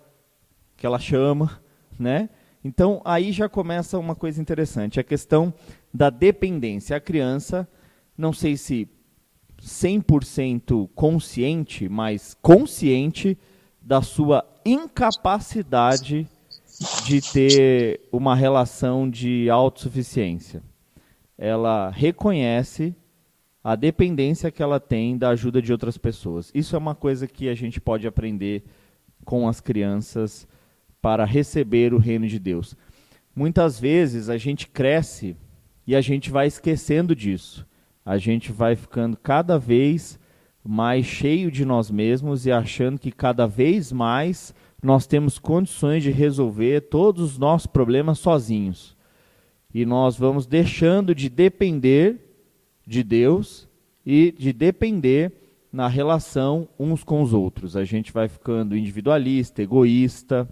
que 0.76 0.84
ela 0.84 0.98
chama, 0.98 1.62
né? 1.98 2.28
Então 2.64 3.00
aí 3.04 3.32
já 3.32 3.48
começa 3.48 3.98
uma 3.98 4.14
coisa 4.14 4.40
interessante, 4.40 5.00
a 5.00 5.04
questão 5.04 5.52
da 5.92 6.10
dependência. 6.10 6.96
A 6.96 7.00
criança, 7.00 7.68
não 8.16 8.32
sei 8.32 8.56
se 8.56 8.88
100% 9.60 10.88
consciente, 10.94 11.88
mas 11.88 12.36
consciente 12.40 13.38
da 13.80 14.00
sua 14.02 14.44
incapacidade 14.64 16.26
de 17.04 17.20
ter 17.20 18.00
uma 18.12 18.34
relação 18.34 19.08
de 19.08 19.48
autossuficiência. 19.50 20.62
Ela 21.36 21.90
reconhece 21.90 22.94
a 23.62 23.76
dependência 23.76 24.50
que 24.50 24.62
ela 24.62 24.80
tem 24.80 25.16
da 25.16 25.30
ajuda 25.30 25.62
de 25.62 25.72
outras 25.72 25.96
pessoas. 25.96 26.50
Isso 26.54 26.74
é 26.74 26.78
uma 26.78 26.94
coisa 26.94 27.28
que 27.28 27.48
a 27.48 27.54
gente 27.54 27.80
pode 27.80 28.06
aprender 28.06 28.64
com 29.24 29.48
as 29.48 29.60
crianças 29.60 30.48
para 31.02 31.24
receber 31.24 31.92
o 31.92 31.98
reino 31.98 32.28
de 32.28 32.38
Deus. 32.38 32.76
Muitas 33.34 33.78
vezes 33.80 34.28
a 34.28 34.38
gente 34.38 34.68
cresce 34.68 35.36
e 35.84 35.96
a 35.96 36.00
gente 36.00 36.30
vai 36.30 36.46
esquecendo 36.46 37.14
disso. 37.16 37.66
A 38.06 38.16
gente 38.16 38.52
vai 38.52 38.76
ficando 38.76 39.16
cada 39.16 39.58
vez 39.58 40.18
mais 40.64 41.04
cheio 41.04 41.50
de 41.50 41.64
nós 41.64 41.90
mesmos 41.90 42.46
e 42.46 42.52
achando 42.52 43.00
que 43.00 43.10
cada 43.10 43.46
vez 43.48 43.90
mais 43.90 44.54
nós 44.80 45.06
temos 45.06 45.38
condições 45.38 46.04
de 46.04 46.10
resolver 46.12 46.82
todos 46.82 47.32
os 47.32 47.38
nossos 47.38 47.66
problemas 47.66 48.20
sozinhos. 48.20 48.96
E 49.74 49.84
nós 49.84 50.16
vamos 50.16 50.46
deixando 50.46 51.14
de 51.14 51.28
depender 51.28 52.20
de 52.86 53.02
Deus 53.02 53.68
e 54.06 54.32
de 54.32 54.52
depender 54.52 55.32
na 55.72 55.88
relação 55.88 56.68
uns 56.78 57.02
com 57.02 57.22
os 57.22 57.32
outros. 57.32 57.76
A 57.76 57.84
gente 57.84 58.12
vai 58.12 58.28
ficando 58.28 58.76
individualista, 58.76 59.62
egoísta 59.62 60.48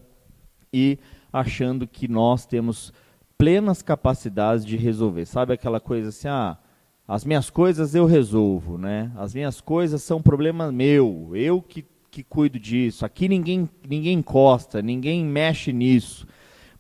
e 0.73 0.99
achando 1.33 1.87
que 1.87 2.09
nós 2.09 2.47
temos 2.47 2.93
plenas 3.37 3.83
capacidades 3.83 4.65
de 4.65 4.77
resolver. 4.77 5.27
Sabe 5.27 5.53
aquela 5.53 5.81
coisa 5.81 6.11
assim, 6.11 6.29
ah, 6.29 6.59
as 7.07 7.25
minhas 7.25 7.50
coisas 7.50 7.95
eu 7.95 8.07
resolvo, 8.07 8.79
né? 8.79 9.11
As 9.17 9.35
minhas 9.35 9.61
coisas 9.61 10.03
são 10.03 10.23
problema 10.23 10.71
meu, 10.71 11.31
eu 11.35 11.61
que, 11.61 11.85
que 12.11 12.23
cuido 12.23 12.59
disso. 12.59 13.05
Aqui 13.05 13.29
ninguém, 13.29 13.69
ninguém 13.89 14.19
encosta, 14.19 14.81
ninguém 14.83 15.25
mexe 15.25 15.73
nisso. 15.73 16.27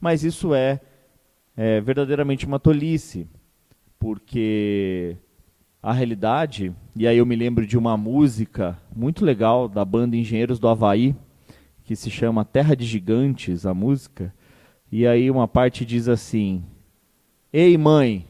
Mas 0.00 0.22
isso 0.22 0.54
é, 0.54 0.80
é 1.56 1.80
verdadeiramente 1.80 2.46
uma 2.46 2.60
tolice, 2.60 3.26
porque 3.98 5.16
a 5.82 5.92
realidade, 5.92 6.74
e 6.94 7.06
aí 7.08 7.18
eu 7.18 7.26
me 7.26 7.34
lembro 7.34 7.66
de 7.66 7.76
uma 7.76 7.96
música 7.96 8.78
muito 8.94 9.24
legal 9.24 9.68
da 9.68 9.84
banda 9.84 10.16
Engenheiros 10.16 10.58
do 10.58 10.68
Havaí, 10.68 11.16
que 11.90 11.96
se 11.96 12.08
chama 12.08 12.44
Terra 12.44 12.76
de 12.76 12.86
Gigantes, 12.86 13.66
a 13.66 13.74
música, 13.74 14.32
e 14.92 15.04
aí 15.08 15.28
uma 15.28 15.48
parte 15.48 15.84
diz 15.84 16.08
assim: 16.08 16.62
Ei 17.52 17.76
mãe, 17.76 18.24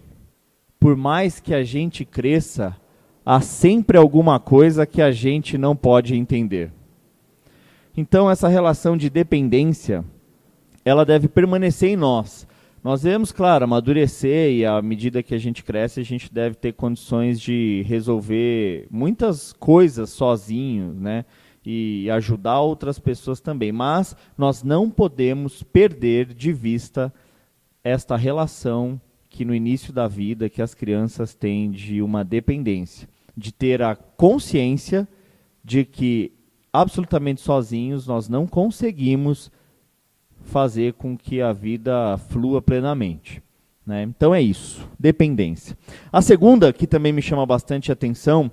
por 0.78 0.96
mais 0.96 1.40
que 1.40 1.52
a 1.52 1.62
gente 1.62 2.02
cresça, 2.02 2.74
há 3.22 3.42
sempre 3.42 3.98
alguma 3.98 4.40
coisa 4.40 4.86
que 4.86 5.02
a 5.02 5.12
gente 5.12 5.58
não 5.58 5.76
pode 5.76 6.14
entender. 6.14 6.72
Então 7.94 8.30
essa 8.30 8.48
relação 8.48 8.96
de 8.96 9.10
dependência, 9.10 10.02
ela 10.82 11.04
deve 11.04 11.28
permanecer 11.28 11.90
em 11.90 11.96
nós. 11.96 12.48
Nós 12.82 13.02
devemos, 13.02 13.30
claro, 13.30 13.64
amadurecer 13.64 14.52
e 14.52 14.64
à 14.64 14.80
medida 14.80 15.22
que 15.22 15.34
a 15.34 15.38
gente 15.38 15.62
cresce, 15.62 16.00
a 16.00 16.02
gente 16.02 16.32
deve 16.32 16.54
ter 16.54 16.72
condições 16.72 17.38
de 17.38 17.84
resolver 17.86 18.86
muitas 18.90 19.52
coisas 19.52 20.08
sozinho, 20.08 20.94
né? 20.94 21.26
E 21.64 22.10
ajudar 22.10 22.60
outras 22.60 22.98
pessoas 22.98 23.40
também. 23.40 23.70
Mas 23.70 24.16
nós 24.36 24.62
não 24.62 24.90
podemos 24.90 25.62
perder 25.62 26.32
de 26.32 26.52
vista 26.52 27.12
esta 27.84 28.16
relação 28.16 29.00
que 29.28 29.44
no 29.44 29.54
início 29.54 29.92
da 29.92 30.08
vida 30.08 30.50
que 30.50 30.60
as 30.60 30.74
crianças 30.74 31.34
têm 31.34 31.70
de 31.70 32.02
uma 32.02 32.24
dependência, 32.24 33.08
de 33.36 33.52
ter 33.52 33.80
a 33.80 33.94
consciência 33.94 35.06
de 35.64 35.84
que 35.84 36.32
absolutamente 36.72 37.40
sozinhos 37.40 38.06
nós 38.06 38.28
não 38.28 38.46
conseguimos 38.46 39.50
fazer 40.42 40.94
com 40.94 41.16
que 41.16 41.40
a 41.40 41.52
vida 41.52 42.18
flua 42.28 42.60
plenamente. 42.60 43.42
Né? 43.86 44.02
Então 44.02 44.34
é 44.34 44.42
isso, 44.42 44.88
dependência. 44.98 45.76
A 46.12 46.20
segunda, 46.20 46.72
que 46.72 46.86
também 46.86 47.12
me 47.12 47.22
chama 47.22 47.46
bastante 47.46 47.90
atenção, 47.90 48.50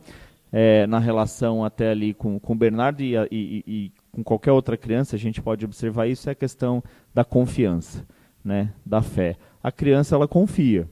é, 0.51 0.87
na 0.87 0.99
relação 0.99 1.63
até 1.63 1.91
ali 1.91 2.13
com, 2.13 2.39
com 2.39 2.53
o 2.53 2.55
Bernardo 2.55 3.01
e, 3.01 3.15
e, 3.31 3.63
e, 3.67 3.91
com 4.11 4.23
qualquer 4.23 4.51
outra 4.51 4.77
criança, 4.77 5.15
a 5.15 5.19
gente 5.19 5.41
pode 5.41 5.65
observar 5.65 6.07
isso, 6.07 6.29
é 6.29 6.31
a 6.31 6.35
questão 6.35 6.83
da 7.13 7.23
confiança, 7.23 8.05
né? 8.43 8.73
da 8.85 9.01
fé. 9.01 9.35
A 9.61 9.71
criança, 9.71 10.15
ela 10.15 10.27
confia. 10.27 10.89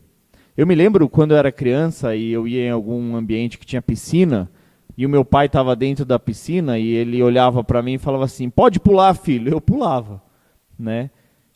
Eu 0.57 0.67
me 0.67 0.75
lembro 0.75 1.09
quando 1.09 1.31
eu 1.31 1.37
era 1.37 1.51
criança 1.51 2.15
e 2.15 2.31
eu 2.31 2.47
ia 2.47 2.67
em 2.67 2.71
algum 2.71 3.15
ambiente 3.15 3.57
que 3.57 3.65
tinha 3.65 3.81
piscina, 3.81 4.49
e 4.97 5.05
o 5.05 5.09
meu 5.09 5.25
pai 5.25 5.47
estava 5.47 5.75
dentro 5.75 6.05
da 6.05 6.17
piscina 6.17 6.79
e 6.79 6.87
ele 6.87 7.21
olhava 7.21 7.63
para 7.63 7.81
mim 7.81 7.95
e 7.95 7.97
falava 7.97 8.23
assim: 8.23 8.49
"Pode 8.49 8.79
pular, 8.79 9.13
filho". 9.13 9.51
Eu 9.51 9.59
pulava 9.59 10.21
né? 10.77 11.09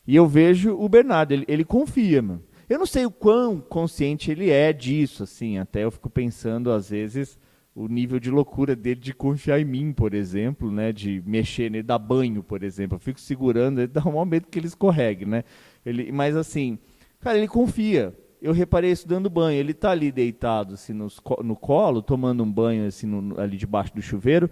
E 0.06 0.16
eu 0.16 0.26
vejo 0.26 0.74
o 0.76 0.88
Bernardo, 0.88 1.32
ele, 1.32 1.44
ele 1.46 1.64
confia, 1.64 2.20
mano. 2.22 2.42
Eu 2.68 2.78
não 2.78 2.86
sei 2.86 3.04
o 3.04 3.10
quão 3.10 3.60
consciente 3.60 4.30
ele 4.30 4.50
é 4.50 4.72
disso, 4.72 5.24
assim, 5.24 5.58
até 5.58 5.84
eu 5.84 5.90
fico 5.90 6.08
pensando, 6.08 6.70
às 6.70 6.90
vezes, 6.90 7.38
o 7.80 7.88
nível 7.88 8.20
de 8.20 8.30
loucura 8.30 8.76
dele 8.76 9.00
de 9.00 9.14
confiar 9.14 9.58
em 9.60 9.64
mim, 9.64 9.92
por 9.92 10.12
exemplo, 10.12 10.70
né? 10.70 10.92
De 10.92 11.22
mexer 11.24 11.70
nele, 11.70 11.82
dar 11.82 11.98
banho, 11.98 12.42
por 12.42 12.62
exemplo. 12.62 12.96
Eu 12.96 13.00
fico 13.00 13.20
segurando, 13.20 13.80
ele 13.80 13.86
dá 13.88 14.02
um 14.06 14.12
momento 14.12 14.48
que 14.48 14.58
ele 14.58 14.66
escorregue, 14.66 15.24
né? 15.24 15.44
Ele, 15.84 16.12
mas 16.12 16.36
assim, 16.36 16.78
cara, 17.20 17.38
ele 17.38 17.48
confia. 17.48 18.14
Eu 18.42 18.52
reparei 18.52 18.90
isso 18.90 19.08
dando 19.08 19.30
banho. 19.30 19.58
Ele 19.58 19.72
está 19.72 19.90
ali 19.90 20.12
deitado 20.12 20.74
assim, 20.74 20.92
no, 20.92 21.08
no 21.42 21.56
colo, 21.56 22.02
tomando 22.02 22.42
um 22.42 22.52
banho 22.52 22.86
assim, 22.86 23.06
no, 23.06 23.40
ali 23.40 23.56
debaixo 23.56 23.94
do 23.94 24.02
chuveiro 24.02 24.50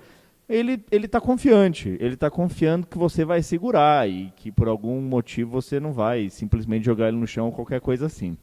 ele 0.49 0.83
ele 0.91 1.05
está 1.05 1.21
confiante, 1.21 1.91
ele 2.01 2.15
está 2.15 2.31
confiando 2.31 2.87
que 2.87 2.97
você 2.97 3.23
vai 3.25 3.43
segurar 3.43 4.09
e 4.09 4.33
que 4.35 4.51
por 4.51 4.67
algum 4.67 4.99
motivo 5.01 5.51
você 5.51 5.79
não 5.79 5.93
vai 5.93 6.31
simplesmente 6.31 6.87
jogar 6.87 7.09
ele 7.09 7.19
no 7.19 7.27
chão 7.27 7.47
ou 7.47 7.53
qualquer 7.53 7.81
coisa 7.81 8.07
assim. 8.07 8.37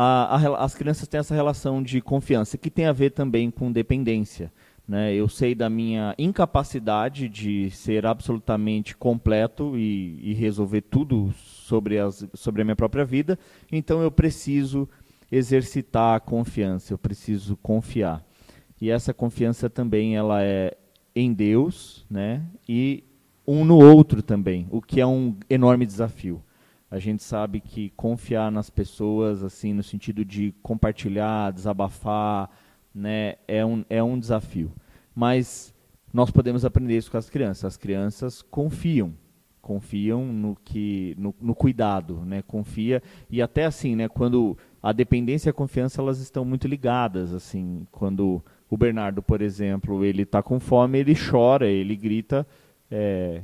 A, 0.00 0.36
a, 0.36 0.64
as 0.64 0.76
crianças 0.76 1.08
têm 1.08 1.18
essa 1.18 1.34
relação 1.34 1.82
de 1.82 2.00
confiança 2.00 2.56
que 2.56 2.70
tem 2.70 2.86
a 2.86 2.92
ver 2.92 3.10
também 3.10 3.50
com 3.50 3.72
dependência. 3.72 4.52
Né? 4.86 5.12
Eu 5.12 5.28
sei 5.28 5.56
da 5.56 5.68
minha 5.68 6.14
incapacidade 6.16 7.28
de 7.28 7.68
ser 7.72 8.06
absolutamente 8.06 8.96
completo 8.96 9.76
e, 9.76 10.20
e 10.22 10.34
resolver 10.34 10.82
tudo 10.82 11.34
sobre, 11.34 11.98
as, 11.98 12.24
sobre 12.32 12.62
a 12.62 12.64
minha 12.64 12.76
própria 12.76 13.04
vida, 13.04 13.36
então 13.72 14.00
eu 14.00 14.08
preciso 14.08 14.88
exercitar 15.32 16.14
a 16.14 16.20
confiança, 16.20 16.92
eu 16.94 16.98
preciso 16.98 17.56
confiar. 17.56 18.24
E 18.80 18.90
essa 18.90 19.12
confiança 19.12 19.68
também 19.68 20.14
ela 20.14 20.44
é 20.44 20.76
em 21.12 21.32
Deus, 21.32 22.06
né? 22.08 22.46
E 22.68 23.02
um 23.44 23.64
no 23.64 23.76
outro 23.76 24.22
também, 24.22 24.68
o 24.70 24.80
que 24.80 25.00
é 25.00 25.06
um 25.06 25.34
enorme 25.50 25.84
desafio. 25.84 26.40
A 26.90 26.98
gente 26.98 27.22
sabe 27.22 27.60
que 27.60 27.90
confiar 27.90 28.50
nas 28.50 28.70
pessoas, 28.70 29.42
assim, 29.42 29.74
no 29.74 29.82
sentido 29.82 30.24
de 30.24 30.54
compartilhar, 30.62 31.52
desabafar, 31.52 32.50
né, 32.94 33.36
é 33.46 33.64
um, 33.64 33.84
é 33.90 34.02
um 34.02 34.18
desafio. 34.18 34.72
Mas 35.14 35.74
nós 36.12 36.30
podemos 36.30 36.64
aprender 36.64 36.96
isso 36.96 37.10
com 37.10 37.18
as 37.18 37.28
crianças. 37.28 37.64
As 37.64 37.76
crianças 37.76 38.40
confiam, 38.40 39.12
confiam 39.60 40.24
no 40.24 40.56
que, 40.64 41.14
no, 41.18 41.34
no 41.38 41.54
cuidado, 41.54 42.22
né, 42.24 42.42
confia 42.42 43.02
e 43.28 43.42
até 43.42 43.66
assim, 43.66 43.94
né, 43.94 44.08
quando 44.08 44.56
a 44.82 44.92
dependência 44.92 45.48
e 45.48 45.50
a 45.50 45.54
confiança 45.54 46.00
elas 46.00 46.20
estão 46.20 46.44
muito 46.44 46.66
ligadas, 46.66 47.34
assim, 47.34 47.86
quando 47.92 48.42
o 48.70 48.76
Bernardo, 48.78 49.22
por 49.22 49.42
exemplo, 49.42 50.04
ele 50.04 50.22
está 50.22 50.42
com 50.42 50.58
fome, 50.58 50.98
ele 50.98 51.14
chora, 51.14 51.66
ele 51.66 51.94
grita 51.94 52.46
é, 52.90 53.42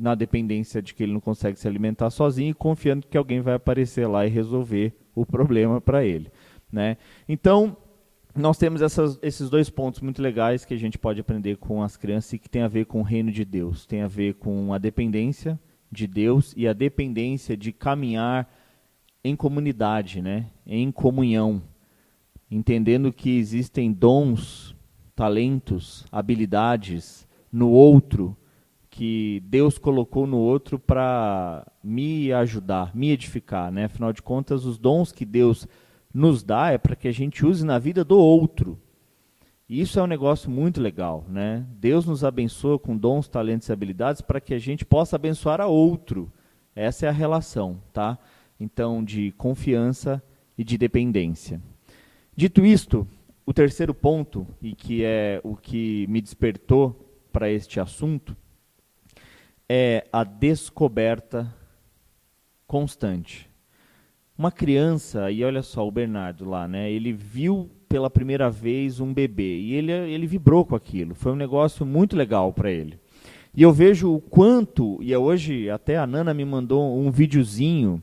na 0.00 0.14
dependência 0.14 0.80
de 0.80 0.94
que 0.94 1.02
ele 1.02 1.12
não 1.12 1.20
consegue 1.20 1.58
se 1.58 1.68
alimentar 1.68 2.10
sozinho 2.10 2.50
e 2.50 2.54
confiando 2.54 3.06
que 3.06 3.18
alguém 3.18 3.40
vai 3.40 3.54
aparecer 3.54 4.06
lá 4.06 4.26
e 4.26 4.30
resolver 4.30 4.94
o 5.14 5.26
problema 5.26 5.80
para 5.80 6.04
ele. 6.04 6.30
Né? 6.72 6.96
Então, 7.28 7.76
nós 8.34 8.56
temos 8.56 8.80
essas, 8.80 9.18
esses 9.22 9.50
dois 9.50 9.68
pontos 9.68 10.00
muito 10.00 10.22
legais 10.22 10.64
que 10.64 10.72
a 10.72 10.78
gente 10.78 10.96
pode 10.96 11.20
aprender 11.20 11.56
com 11.56 11.82
as 11.82 11.96
crianças 11.96 12.32
e 12.32 12.38
que 12.38 12.48
tem 12.48 12.62
a 12.62 12.68
ver 12.68 12.86
com 12.86 13.00
o 13.00 13.04
reino 13.04 13.30
de 13.30 13.44
Deus. 13.44 13.84
Tem 13.84 14.02
a 14.02 14.08
ver 14.08 14.34
com 14.34 14.72
a 14.72 14.78
dependência 14.78 15.60
de 15.92 16.06
Deus 16.06 16.54
e 16.56 16.66
a 16.66 16.72
dependência 16.72 17.56
de 17.56 17.72
caminhar 17.72 18.50
em 19.22 19.36
comunidade, 19.36 20.22
né? 20.22 20.46
em 20.66 20.90
comunhão 20.90 21.62
entendendo 22.50 23.12
que 23.12 23.38
existem 23.38 23.92
dons, 23.92 24.74
talentos, 25.14 26.04
habilidades 26.10 27.28
no 27.52 27.70
outro 27.70 28.36
que 29.00 29.42
Deus 29.46 29.78
colocou 29.78 30.26
no 30.26 30.36
outro 30.36 30.78
para 30.78 31.66
me 31.82 32.30
ajudar, 32.34 32.94
me 32.94 33.10
edificar, 33.10 33.72
né? 33.72 33.86
Afinal 33.86 34.12
de 34.12 34.20
contas, 34.20 34.66
os 34.66 34.76
dons 34.76 35.10
que 35.10 35.24
Deus 35.24 35.66
nos 36.12 36.42
dá 36.42 36.72
é 36.72 36.76
para 36.76 36.94
que 36.94 37.08
a 37.08 37.10
gente 37.10 37.46
use 37.46 37.64
na 37.64 37.78
vida 37.78 38.04
do 38.04 38.18
outro. 38.18 38.78
E 39.66 39.80
isso 39.80 39.98
é 39.98 40.02
um 40.02 40.06
negócio 40.06 40.50
muito 40.50 40.82
legal, 40.82 41.24
né? 41.30 41.64
Deus 41.78 42.04
nos 42.04 42.22
abençoa 42.22 42.78
com 42.78 42.94
dons, 42.94 43.26
talentos 43.26 43.70
e 43.70 43.72
habilidades 43.72 44.20
para 44.20 44.38
que 44.38 44.52
a 44.52 44.58
gente 44.58 44.84
possa 44.84 45.16
abençoar 45.16 45.62
a 45.62 45.66
outro. 45.66 46.30
Essa 46.76 47.06
é 47.06 47.08
a 47.08 47.12
relação, 47.12 47.80
tá? 47.94 48.18
Então, 48.60 49.02
de 49.02 49.32
confiança 49.32 50.22
e 50.58 50.62
de 50.62 50.76
dependência. 50.76 51.58
Dito 52.36 52.66
isto, 52.66 53.08
o 53.46 53.54
terceiro 53.54 53.94
ponto, 53.94 54.46
e 54.60 54.74
que 54.74 55.02
é 55.02 55.40
o 55.42 55.56
que 55.56 56.06
me 56.06 56.20
despertou 56.20 56.94
para 57.32 57.50
este 57.50 57.80
assunto, 57.80 58.36
é 59.72 60.04
a 60.12 60.24
descoberta 60.24 61.54
constante. 62.66 63.48
Uma 64.36 64.50
criança, 64.50 65.30
e 65.30 65.44
olha 65.44 65.62
só 65.62 65.86
o 65.86 65.92
Bernardo 65.92 66.44
lá, 66.44 66.66
né? 66.66 66.90
Ele 66.90 67.12
viu 67.12 67.70
pela 67.88 68.10
primeira 68.10 68.50
vez 68.50 68.98
um 68.98 69.14
bebê 69.14 69.60
e 69.60 69.74
ele, 69.74 69.92
ele 69.92 70.26
vibrou 70.26 70.64
com 70.64 70.74
aquilo. 70.74 71.14
Foi 71.14 71.30
um 71.30 71.36
negócio 71.36 71.86
muito 71.86 72.16
legal 72.16 72.52
para 72.52 72.68
ele. 72.68 72.98
E 73.54 73.62
eu 73.62 73.72
vejo 73.72 74.12
o 74.12 74.20
quanto, 74.20 74.98
e 75.00 75.14
hoje 75.14 75.70
até 75.70 75.96
a 75.96 76.06
Nana 76.06 76.34
me 76.34 76.44
mandou 76.44 76.98
um 76.98 77.08
videozinho 77.08 78.02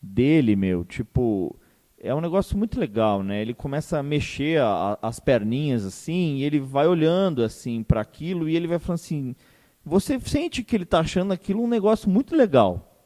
dele, 0.00 0.54
meu, 0.54 0.84
tipo, 0.84 1.56
é 1.98 2.14
um 2.14 2.20
negócio 2.20 2.56
muito 2.56 2.78
legal, 2.78 3.24
né? 3.24 3.42
Ele 3.42 3.54
começa 3.54 3.98
a 3.98 4.04
mexer 4.04 4.60
a, 4.60 4.96
as 5.02 5.18
perninhas 5.18 5.84
assim, 5.84 6.36
e 6.36 6.44
ele 6.44 6.60
vai 6.60 6.86
olhando 6.86 7.42
assim 7.42 7.82
para 7.82 8.00
aquilo 8.00 8.48
e 8.48 8.54
ele 8.54 8.68
vai 8.68 8.78
falando 8.78 9.00
assim: 9.00 9.34
você 9.86 10.18
sente 10.20 10.64
que 10.64 10.76
ele 10.76 10.82
está 10.82 11.00
achando 11.00 11.32
aquilo 11.32 11.62
um 11.62 11.68
negócio 11.68 12.10
muito 12.10 12.34
legal, 12.34 13.00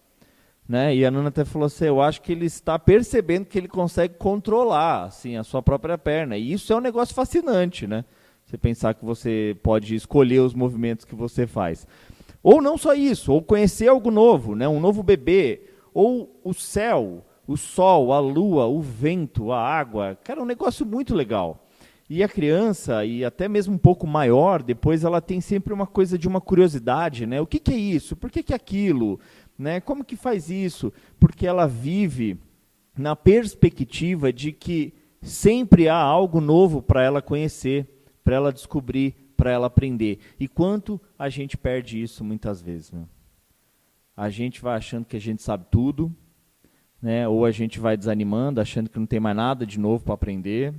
né? 0.66 0.94
E 0.96 1.04
a 1.04 1.10
Nana 1.10 1.28
até 1.28 1.44
falou 1.44 1.66
assim: 1.66 1.84
eu 1.84 2.00
acho 2.00 2.22
que 2.22 2.32
ele 2.32 2.46
está 2.46 2.78
percebendo 2.78 3.44
que 3.44 3.58
ele 3.58 3.68
consegue 3.68 4.14
controlar 4.14 5.04
assim 5.04 5.36
a 5.36 5.44
sua 5.44 5.62
própria 5.62 5.98
perna. 5.98 6.36
E 6.36 6.52
isso 6.52 6.72
é 6.72 6.76
um 6.76 6.80
negócio 6.80 7.14
fascinante, 7.14 7.86
né? 7.86 8.04
Você 8.46 8.56
pensar 8.56 8.94
que 8.94 9.04
você 9.04 9.56
pode 9.62 9.94
escolher 9.94 10.40
os 10.40 10.54
movimentos 10.54 11.04
que 11.04 11.14
você 11.14 11.46
faz. 11.46 11.86
Ou 12.42 12.62
não 12.62 12.78
só 12.78 12.94
isso, 12.94 13.32
ou 13.32 13.42
conhecer 13.42 13.86
algo 13.86 14.10
novo, 14.10 14.56
né? 14.56 14.66
Um 14.66 14.80
novo 14.80 15.02
bebê, 15.02 15.62
ou 15.92 16.40
o 16.42 16.54
céu 16.54 17.24
o 17.50 17.56
sol, 17.56 18.12
a 18.12 18.20
lua, 18.20 18.66
o 18.66 18.80
vento, 18.80 19.50
a 19.50 19.60
água. 19.60 20.16
Cara, 20.22 20.38
é 20.38 20.42
um 20.42 20.46
negócio 20.46 20.86
muito 20.86 21.16
legal. 21.16 21.66
E 22.12 22.24
a 22.24 22.28
criança, 22.28 23.04
e 23.04 23.24
até 23.24 23.48
mesmo 23.48 23.74
um 23.74 23.78
pouco 23.78 24.04
maior, 24.04 24.64
depois 24.64 25.04
ela 25.04 25.20
tem 25.20 25.40
sempre 25.40 25.72
uma 25.72 25.86
coisa 25.86 26.18
de 26.18 26.26
uma 26.26 26.40
curiosidade, 26.40 27.24
né? 27.24 27.40
O 27.40 27.46
que, 27.46 27.60
que 27.60 27.70
é 27.70 27.76
isso? 27.76 28.16
Por 28.16 28.32
que, 28.32 28.42
que 28.42 28.52
é 28.52 28.56
aquilo? 28.56 29.20
Né? 29.56 29.80
Como 29.80 30.04
que 30.04 30.16
faz 30.16 30.50
isso? 30.50 30.92
Porque 31.20 31.46
ela 31.46 31.68
vive 31.68 32.36
na 32.98 33.14
perspectiva 33.14 34.32
de 34.32 34.50
que 34.50 34.92
sempre 35.22 35.88
há 35.88 35.94
algo 35.94 36.40
novo 36.40 36.82
para 36.82 37.00
ela 37.00 37.22
conhecer, 37.22 37.86
para 38.24 38.34
ela 38.34 38.52
descobrir, 38.52 39.14
para 39.36 39.52
ela 39.52 39.68
aprender. 39.68 40.18
E 40.40 40.48
quanto 40.48 41.00
a 41.16 41.28
gente 41.28 41.56
perde 41.56 42.02
isso 42.02 42.24
muitas 42.24 42.60
vezes, 42.60 42.90
né? 42.90 43.04
A 44.16 44.28
gente 44.28 44.60
vai 44.60 44.76
achando 44.76 45.04
que 45.04 45.16
a 45.16 45.20
gente 45.20 45.42
sabe 45.42 45.64
tudo, 45.70 46.12
né? 47.00 47.28
Ou 47.28 47.44
a 47.44 47.52
gente 47.52 47.78
vai 47.78 47.96
desanimando, 47.96 48.60
achando 48.60 48.90
que 48.90 48.98
não 48.98 49.06
tem 49.06 49.20
mais 49.20 49.36
nada 49.36 49.64
de 49.64 49.78
novo 49.78 50.02
para 50.02 50.14
aprender, 50.14 50.74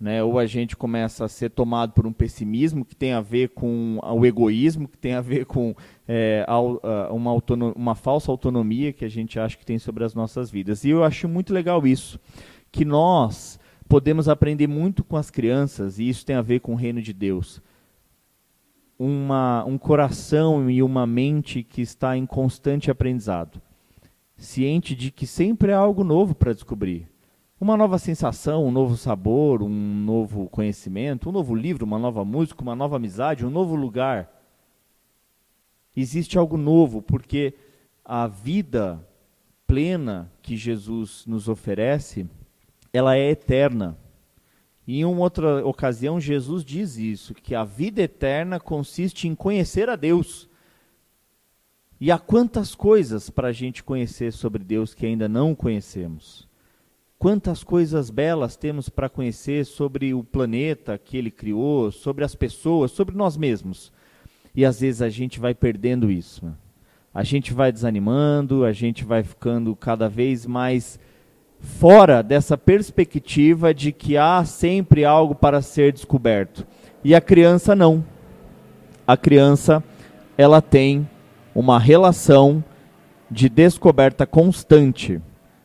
né? 0.00 0.22
Ou 0.24 0.38
a 0.38 0.46
gente 0.46 0.74
começa 0.74 1.26
a 1.26 1.28
ser 1.28 1.50
tomado 1.50 1.92
por 1.92 2.06
um 2.06 2.12
pessimismo 2.12 2.84
que 2.84 2.96
tem 2.96 3.12
a 3.12 3.20
ver 3.20 3.50
com 3.50 4.00
o 4.02 4.24
egoísmo, 4.24 4.88
que 4.88 4.96
tem 4.96 5.12
a 5.12 5.20
ver 5.20 5.44
com 5.44 5.74
é, 6.08 6.46
uma, 7.10 7.36
uma 7.76 7.94
falsa 7.94 8.32
autonomia 8.32 8.94
que 8.94 9.04
a 9.04 9.10
gente 9.10 9.38
acha 9.38 9.58
que 9.58 9.66
tem 9.66 9.78
sobre 9.78 10.02
as 10.02 10.14
nossas 10.14 10.50
vidas. 10.50 10.84
E 10.84 10.90
eu 10.90 11.04
acho 11.04 11.28
muito 11.28 11.52
legal 11.52 11.86
isso, 11.86 12.18
que 12.72 12.84
nós 12.84 13.60
podemos 13.86 14.28
aprender 14.28 14.66
muito 14.66 15.04
com 15.04 15.16
as 15.16 15.30
crianças, 15.30 15.98
e 15.98 16.08
isso 16.08 16.24
tem 16.24 16.36
a 16.36 16.42
ver 16.42 16.60
com 16.60 16.72
o 16.72 16.76
reino 16.76 17.02
de 17.02 17.12
Deus. 17.12 17.60
Uma, 18.98 19.64
um 19.64 19.76
coração 19.76 20.70
e 20.70 20.82
uma 20.82 21.06
mente 21.06 21.62
que 21.62 21.82
está 21.82 22.16
em 22.16 22.24
constante 22.24 22.90
aprendizado, 22.90 23.60
ciente 24.36 24.94
de 24.94 25.10
que 25.10 25.26
sempre 25.26 25.72
há 25.72 25.78
algo 25.78 26.04
novo 26.04 26.34
para 26.34 26.52
descobrir 26.54 27.09
uma 27.60 27.76
nova 27.76 27.98
sensação, 27.98 28.64
um 28.64 28.70
novo 28.70 28.96
sabor, 28.96 29.62
um 29.62 29.68
novo 29.68 30.48
conhecimento, 30.48 31.28
um 31.28 31.32
novo 31.32 31.54
livro, 31.54 31.84
uma 31.84 31.98
nova 31.98 32.24
música, 32.24 32.62
uma 32.62 32.74
nova 32.74 32.96
amizade, 32.96 33.44
um 33.44 33.50
novo 33.50 33.76
lugar. 33.76 34.34
Existe 35.94 36.38
algo 36.38 36.56
novo, 36.56 37.02
porque 37.02 37.52
a 38.02 38.26
vida 38.26 39.06
plena 39.66 40.32
que 40.40 40.56
Jesus 40.56 41.24
nos 41.26 41.48
oferece, 41.48 42.26
ela 42.94 43.14
é 43.14 43.30
eterna. 43.30 43.98
Em 44.88 45.04
uma 45.04 45.20
outra 45.20 45.64
ocasião, 45.64 46.18
Jesus 46.18 46.64
diz 46.64 46.96
isso, 46.96 47.34
que 47.34 47.54
a 47.54 47.62
vida 47.62 48.00
eterna 48.00 48.58
consiste 48.58 49.28
em 49.28 49.34
conhecer 49.34 49.90
a 49.90 49.96
Deus. 49.96 50.48
E 52.00 52.10
há 52.10 52.18
quantas 52.18 52.74
coisas 52.74 53.28
para 53.28 53.48
a 53.48 53.52
gente 53.52 53.84
conhecer 53.84 54.32
sobre 54.32 54.64
Deus 54.64 54.94
que 54.94 55.04
ainda 55.04 55.28
não 55.28 55.54
conhecemos. 55.54 56.49
Quantas 57.20 57.62
coisas 57.62 58.08
belas 58.08 58.56
temos 58.56 58.88
para 58.88 59.06
conhecer 59.06 59.66
sobre 59.66 60.14
o 60.14 60.24
planeta 60.24 60.96
que 60.96 61.18
ele 61.18 61.30
criou, 61.30 61.92
sobre 61.92 62.24
as 62.24 62.34
pessoas, 62.34 62.92
sobre 62.92 63.14
nós 63.14 63.36
mesmos. 63.36 63.92
E 64.54 64.64
às 64.64 64.80
vezes 64.80 65.02
a 65.02 65.10
gente 65.10 65.38
vai 65.38 65.52
perdendo 65.52 66.10
isso. 66.10 66.46
Né? 66.46 66.52
A 67.12 67.22
gente 67.22 67.52
vai 67.52 67.70
desanimando, 67.70 68.64
a 68.64 68.72
gente 68.72 69.04
vai 69.04 69.22
ficando 69.22 69.76
cada 69.76 70.08
vez 70.08 70.46
mais 70.46 70.98
fora 71.58 72.22
dessa 72.22 72.56
perspectiva 72.56 73.74
de 73.74 73.92
que 73.92 74.16
há 74.16 74.42
sempre 74.46 75.04
algo 75.04 75.34
para 75.34 75.60
ser 75.60 75.92
descoberto. 75.92 76.66
E 77.04 77.14
a 77.14 77.20
criança 77.20 77.76
não. 77.76 78.02
A 79.06 79.14
criança, 79.14 79.84
ela 80.38 80.62
tem 80.62 81.06
uma 81.54 81.78
relação 81.78 82.64
de 83.30 83.50
descoberta 83.50 84.24
constante 84.26 85.20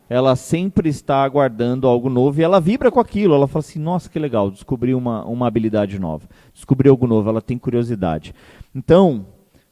ela 0.09 0.35
sempre 0.35 0.89
está 0.89 1.23
aguardando 1.23 1.87
algo 1.87 2.09
novo 2.09 2.39
e 2.39 2.43
ela 2.43 2.59
vibra 2.59 2.91
com 2.91 2.99
aquilo. 2.99 3.33
Ela 3.33 3.47
fala 3.47 3.65
assim: 3.65 3.79
nossa, 3.79 4.09
que 4.09 4.19
legal, 4.19 4.51
descobri 4.51 4.93
uma, 4.93 5.25
uma 5.25 5.47
habilidade 5.47 5.99
nova, 5.99 6.27
descobri 6.53 6.89
algo 6.89 7.07
novo, 7.07 7.29
ela 7.29 7.41
tem 7.41 7.57
curiosidade. 7.57 8.33
Então, 8.73 9.25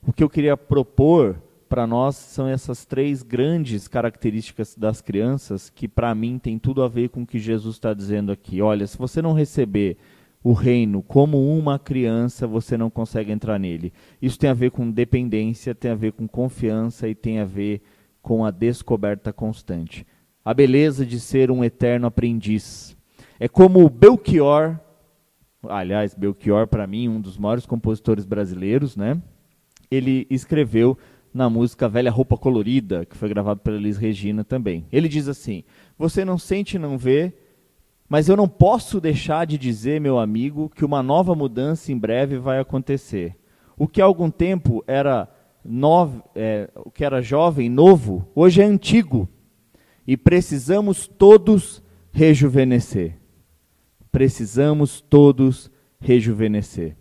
o 0.05 0.11
que 0.11 0.23
eu 0.23 0.29
queria 0.29 0.57
propor 0.57 1.41
para 1.69 1.87
nós 1.87 2.15
são 2.15 2.47
essas 2.47 2.85
três 2.85 3.23
grandes 3.23 3.87
características 3.87 4.75
das 4.75 5.01
crianças 5.01 5.69
que, 5.69 5.87
para 5.87 6.13
mim, 6.13 6.37
tem 6.37 6.59
tudo 6.59 6.83
a 6.83 6.87
ver 6.87 7.09
com 7.09 7.23
o 7.23 7.25
que 7.25 7.39
Jesus 7.39 7.75
está 7.75 7.93
dizendo 7.93 8.31
aqui. 8.31 8.61
Olha, 8.61 8.85
se 8.85 8.97
você 8.97 9.21
não 9.21 9.33
receber 9.33 9.97
o 10.43 10.51
reino 10.51 11.01
como 11.01 11.57
uma 11.57 11.79
criança, 11.79 12.45
você 12.45 12.77
não 12.77 12.89
consegue 12.89 13.31
entrar 13.31 13.57
nele. 13.57 13.93
Isso 14.21 14.37
tem 14.37 14.49
a 14.49 14.53
ver 14.53 14.71
com 14.71 14.91
dependência, 14.91 15.73
tem 15.73 15.89
a 15.89 15.95
ver 15.95 16.11
com 16.11 16.27
confiança 16.27 17.07
e 17.07 17.15
tem 17.15 17.39
a 17.39 17.45
ver 17.45 17.81
com 18.21 18.45
a 18.45 18.51
descoberta 18.51 19.33
constante 19.33 20.05
a 20.43 20.53
beleza 20.53 21.05
de 21.05 21.19
ser 21.19 21.49
um 21.49 21.63
eterno 21.63 22.07
aprendiz. 22.07 22.97
É 23.39 23.47
como 23.47 23.89
Belchior, 23.89 24.77
aliás, 25.67 26.13
Belchior 26.13 26.67
para 26.67 26.85
mim 26.85 27.07
um 27.07 27.21
dos 27.21 27.37
maiores 27.37 27.65
compositores 27.65 28.25
brasileiros, 28.25 28.95
né? 28.95 29.21
Ele 29.89 30.27
escreveu 30.29 30.97
na 31.33 31.49
música 31.49 31.89
Velha 31.89 32.11
Roupa 32.11 32.37
Colorida, 32.37 33.05
que 33.05 33.17
foi 33.17 33.29
gravado 33.29 33.61
pela 33.61 33.77
Elis 33.77 33.97
Regina 33.97 34.43
também. 34.43 34.85
Ele 34.91 35.07
diz 35.07 35.27
assim: 35.27 35.63
Você 35.97 36.25
não 36.25 36.37
sente 36.37 36.75
e 36.75 36.79
não 36.79 36.97
vê, 36.97 37.33
mas 38.09 38.27
eu 38.27 38.35
não 38.35 38.47
posso 38.47 38.99
deixar 38.99 39.45
de 39.45 39.57
dizer, 39.57 39.99
meu 40.01 40.19
amigo, 40.19 40.69
que 40.69 40.85
uma 40.85 41.01
nova 41.01 41.33
mudança 41.33 41.91
em 41.91 41.97
breve 41.97 42.37
vai 42.37 42.59
acontecer. 42.59 43.35
O 43.77 43.87
que 43.87 44.01
há 44.01 44.05
algum 44.05 44.29
tempo 44.29 44.83
era 44.85 45.27
é, 46.35 46.69
o 46.75 46.91
que 46.91 47.03
era 47.03 47.21
jovem, 47.21 47.69
novo, 47.69 48.27
hoje 48.35 48.61
é 48.61 48.65
antigo 48.65 49.27
e 50.05 50.17
precisamos 50.17 51.07
todos 51.07 51.81
rejuvenescer. 52.11 53.17
Precisamos 54.11 55.01
todos 55.01 55.71
rejuvenescer. 55.99 56.95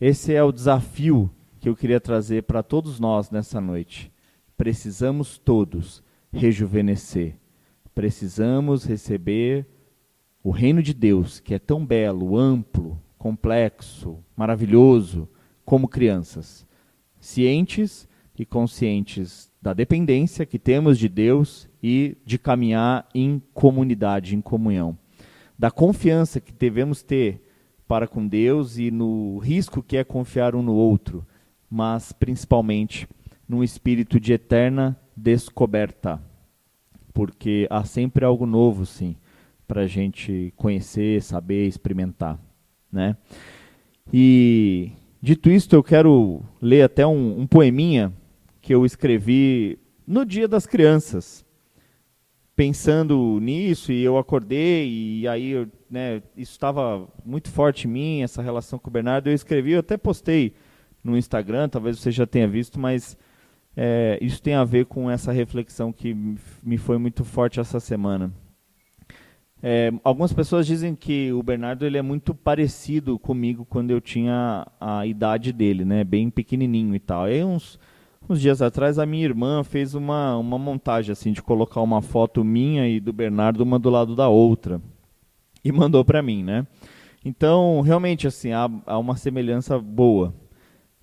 Esse 0.00 0.34
é 0.34 0.42
o 0.42 0.52
desafio 0.52 1.30
que 1.60 1.68
eu 1.68 1.76
queria 1.76 2.00
trazer 2.00 2.44
para 2.44 2.62
todos 2.62 3.00
nós 3.00 3.30
nessa 3.30 3.60
noite. 3.60 4.12
Precisamos 4.56 5.38
todos 5.38 6.02
rejuvenescer. 6.32 7.36
Precisamos 7.94 8.84
receber 8.84 9.66
o 10.42 10.50
reino 10.50 10.82
de 10.82 10.92
Deus, 10.92 11.40
que 11.40 11.54
é 11.54 11.58
tão 11.58 11.84
belo, 11.84 12.36
amplo, 12.36 13.00
complexo, 13.16 14.18
maravilhoso, 14.36 15.28
como 15.64 15.88
crianças, 15.88 16.66
cientes 17.18 18.06
e 18.38 18.44
conscientes 18.44 19.50
da 19.62 19.72
dependência 19.72 20.44
que 20.44 20.58
temos 20.58 20.98
de 20.98 21.08
Deus 21.08 21.68
e 21.86 22.16
de 22.24 22.38
caminhar 22.38 23.06
em 23.14 23.42
comunidade, 23.52 24.34
em 24.34 24.40
comunhão. 24.40 24.96
Da 25.58 25.70
confiança 25.70 26.40
que 26.40 26.50
devemos 26.50 27.02
ter 27.02 27.42
para 27.86 28.08
com 28.08 28.26
Deus 28.26 28.78
e 28.78 28.90
no 28.90 29.36
risco 29.36 29.82
que 29.82 29.98
é 29.98 30.02
confiar 30.02 30.54
um 30.54 30.62
no 30.62 30.72
outro, 30.72 31.26
mas 31.68 32.10
principalmente 32.10 33.06
num 33.46 33.62
espírito 33.62 34.18
de 34.18 34.32
eterna 34.32 34.98
descoberta, 35.14 36.18
porque 37.12 37.66
há 37.68 37.84
sempre 37.84 38.24
algo 38.24 38.46
novo, 38.46 38.86
sim, 38.86 39.14
para 39.68 39.82
a 39.82 39.86
gente 39.86 40.54
conhecer, 40.56 41.20
saber, 41.20 41.66
experimentar, 41.66 42.40
né? 42.90 43.14
E 44.10 44.90
dito 45.20 45.50
isto, 45.50 45.76
eu 45.76 45.82
quero 45.82 46.42
ler 46.62 46.80
até 46.80 47.06
um, 47.06 47.40
um 47.40 47.46
poeminha 47.46 48.10
que 48.62 48.74
eu 48.74 48.86
escrevi 48.86 49.78
no 50.06 50.24
Dia 50.24 50.48
das 50.48 50.64
Crianças. 50.64 51.43
Pensando 52.56 53.38
nisso, 53.40 53.92
e 53.92 54.02
eu 54.02 54.16
acordei, 54.16 54.88
e 54.88 55.28
aí 55.28 55.66
né, 55.90 56.22
isso 56.36 56.52
estava 56.52 57.08
muito 57.24 57.50
forte 57.50 57.88
em 57.88 57.90
mim, 57.90 58.22
essa 58.22 58.40
relação 58.40 58.78
com 58.78 58.88
o 58.88 58.92
Bernardo. 58.92 59.28
Eu 59.28 59.34
escrevi, 59.34 59.72
eu 59.72 59.80
até 59.80 59.96
postei 59.96 60.54
no 61.02 61.16
Instagram, 61.16 61.68
talvez 61.68 61.98
você 61.98 62.10
já 62.10 62.26
tenha 62.26 62.46
visto, 62.46 62.78
mas 62.78 63.16
é, 63.76 64.18
isso 64.22 64.40
tem 64.40 64.54
a 64.54 64.64
ver 64.64 64.86
com 64.86 65.10
essa 65.10 65.32
reflexão 65.32 65.92
que 65.92 66.14
me 66.62 66.78
foi 66.78 66.96
muito 66.96 67.24
forte 67.24 67.58
essa 67.58 67.80
semana. 67.80 68.32
É, 69.66 69.90
algumas 70.04 70.32
pessoas 70.32 70.66
dizem 70.66 70.94
que 70.94 71.32
o 71.32 71.42
Bernardo 71.42 71.86
ele 71.86 71.96
é 71.96 72.02
muito 72.02 72.34
parecido 72.34 73.18
comigo 73.18 73.64
quando 73.64 73.90
eu 73.90 74.00
tinha 74.00 74.66
a 74.78 75.06
idade 75.06 75.52
dele, 75.52 75.84
né, 75.84 76.04
bem 76.04 76.28
pequenininho 76.30 76.94
e 76.94 77.00
tal. 77.00 77.24
Aí 77.24 77.42
uns 77.42 77.78
Uns 78.26 78.40
dias 78.40 78.62
atrás, 78.62 78.98
a 78.98 79.04
minha 79.04 79.24
irmã 79.24 79.62
fez 79.62 79.94
uma, 79.94 80.36
uma 80.38 80.58
montagem 80.58 81.12
assim 81.12 81.30
de 81.30 81.42
colocar 81.42 81.82
uma 81.82 82.00
foto 82.00 82.42
minha 82.42 82.88
e 82.88 82.98
do 82.98 83.12
Bernardo 83.12 83.60
uma 83.60 83.78
do 83.78 83.90
lado 83.90 84.16
da 84.16 84.28
outra 84.28 84.80
e 85.62 85.70
mandou 85.70 86.02
para 86.04 86.22
mim, 86.22 86.42
né? 86.42 86.66
Então, 87.22 87.82
realmente, 87.82 88.26
assim, 88.26 88.52
há, 88.52 88.70
há 88.86 88.98
uma 88.98 89.16
semelhança 89.16 89.78
boa. 89.78 90.34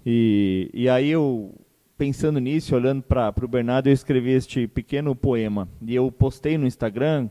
E, 0.05 0.69
e 0.73 0.89
aí 0.89 1.09
eu, 1.09 1.53
pensando 1.95 2.39
nisso, 2.39 2.75
olhando 2.75 3.03
para 3.03 3.33
o 3.43 3.47
Bernardo, 3.47 3.87
eu 3.87 3.93
escrevi 3.93 4.31
este 4.31 4.67
pequeno 4.67 5.15
poema. 5.15 5.69
E 5.85 5.93
eu 5.93 6.11
postei 6.11 6.57
no 6.57 6.65
Instagram 6.65 7.29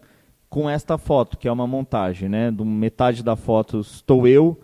com 0.48 0.70
esta 0.70 0.98
foto, 0.98 1.36
que 1.36 1.48
é 1.48 1.52
uma 1.52 1.66
montagem, 1.66 2.28
né? 2.28 2.50
Do 2.50 2.64
metade 2.64 3.24
da 3.24 3.34
foto 3.34 3.80
estou 3.80 4.26
eu, 4.26 4.60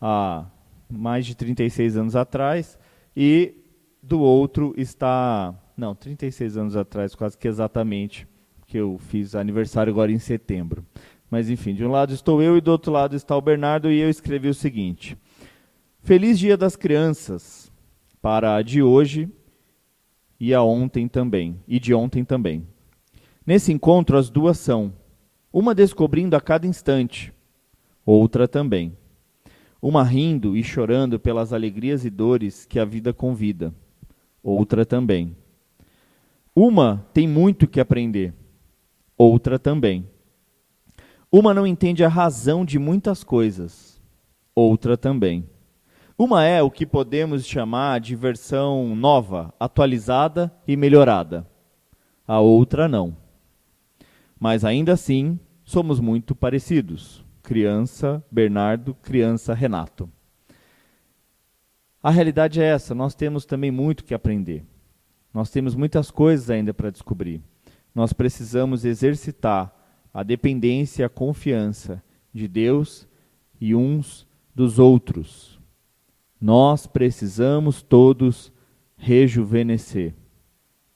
há 0.00 0.46
mais 0.88 1.26
de 1.26 1.36
36 1.36 1.96
anos 1.96 2.16
atrás, 2.16 2.78
e 3.16 3.63
do 4.04 4.20
outro 4.20 4.74
está, 4.76 5.54
não, 5.76 5.94
36 5.94 6.56
anos 6.56 6.76
atrás, 6.76 7.14
quase 7.14 7.38
que 7.38 7.48
exatamente, 7.48 8.28
que 8.66 8.76
eu 8.76 8.98
fiz 8.98 9.34
aniversário 9.34 9.90
agora 9.90 10.12
em 10.12 10.18
setembro. 10.18 10.84
Mas 11.30 11.48
enfim, 11.48 11.74
de 11.74 11.84
um 11.84 11.90
lado 11.90 12.12
estou 12.12 12.42
eu 12.42 12.56
e 12.56 12.60
do 12.60 12.70
outro 12.70 12.92
lado 12.92 13.16
está 13.16 13.36
o 13.36 13.40
Bernardo 13.40 13.90
e 13.90 13.98
eu 13.98 14.10
escrevi 14.10 14.48
o 14.48 14.54
seguinte: 14.54 15.16
Feliz 16.00 16.38
Dia 16.38 16.56
das 16.56 16.76
Crianças 16.76 17.72
para 18.20 18.54
a 18.54 18.62
de 18.62 18.82
hoje 18.82 19.28
e 20.38 20.52
a 20.52 20.62
ontem 20.62 21.08
também, 21.08 21.58
e 21.66 21.80
de 21.80 21.94
ontem 21.94 22.24
também. 22.24 22.66
Nesse 23.46 23.72
encontro 23.72 24.18
as 24.18 24.28
duas 24.28 24.58
são 24.58 24.92
uma 25.52 25.74
descobrindo 25.74 26.36
a 26.36 26.40
cada 26.40 26.66
instante, 26.66 27.32
outra 28.04 28.46
também. 28.46 28.96
Uma 29.80 30.02
rindo 30.02 30.56
e 30.56 30.62
chorando 30.62 31.18
pelas 31.18 31.52
alegrias 31.52 32.04
e 32.04 32.10
dores 32.10 32.64
que 32.64 32.78
a 32.78 32.84
vida 32.84 33.12
convida 33.12 33.74
outra 34.44 34.84
também. 34.84 35.34
Uma 36.54 37.04
tem 37.14 37.26
muito 37.26 37.66
que 37.66 37.80
aprender, 37.80 38.34
outra 39.16 39.58
também. 39.58 40.06
Uma 41.32 41.54
não 41.54 41.66
entende 41.66 42.04
a 42.04 42.08
razão 42.08 42.64
de 42.64 42.78
muitas 42.78 43.24
coisas, 43.24 44.00
outra 44.54 44.96
também. 44.96 45.48
Uma 46.16 46.44
é 46.44 46.62
o 46.62 46.70
que 46.70 46.86
podemos 46.86 47.44
chamar 47.44 47.98
de 47.98 48.14
versão 48.14 48.94
nova, 48.94 49.52
atualizada 49.58 50.54
e 50.68 50.76
melhorada. 50.76 51.44
A 52.28 52.38
outra 52.38 52.86
não. 52.86 53.16
Mas 54.38 54.64
ainda 54.64 54.92
assim, 54.92 55.40
somos 55.64 55.98
muito 55.98 56.34
parecidos. 56.36 57.24
Criança 57.42 58.24
Bernardo, 58.30 58.94
criança 58.94 59.54
Renato. 59.54 60.08
A 62.04 62.10
realidade 62.10 62.60
é 62.60 62.64
essa, 62.66 62.94
nós 62.94 63.14
temos 63.14 63.46
também 63.46 63.70
muito 63.70 64.04
que 64.04 64.12
aprender. 64.12 64.62
Nós 65.32 65.48
temos 65.48 65.74
muitas 65.74 66.10
coisas 66.10 66.50
ainda 66.50 66.74
para 66.74 66.90
descobrir. 66.90 67.40
Nós 67.94 68.12
precisamos 68.12 68.84
exercitar 68.84 69.74
a 70.12 70.22
dependência 70.22 71.00
e 71.00 71.04
a 71.06 71.08
confiança 71.08 72.04
de 72.30 72.46
Deus 72.46 73.08
e 73.58 73.74
uns 73.74 74.28
dos 74.54 74.78
outros. 74.78 75.58
Nós 76.38 76.86
precisamos 76.86 77.80
todos 77.80 78.52
rejuvenescer. 78.98 80.12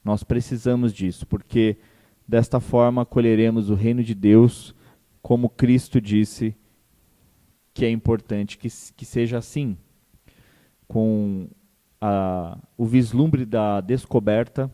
Nós 0.04 0.22
precisamos 0.22 0.92
disso, 0.92 1.26
porque 1.26 1.78
desta 2.28 2.60
forma 2.60 3.06
colheremos 3.06 3.70
o 3.70 3.74
reino 3.74 4.04
de 4.04 4.14
Deus, 4.14 4.74
como 5.22 5.48
Cristo 5.48 6.02
disse 6.02 6.54
que 7.72 7.86
é 7.86 7.90
importante 7.90 8.58
que, 8.58 8.68
que 8.94 9.06
seja 9.06 9.38
assim, 9.38 9.74
com 10.88 11.48
a, 12.00 12.58
o 12.76 12.86
vislumbre 12.86 13.44
da 13.44 13.80
descoberta, 13.80 14.70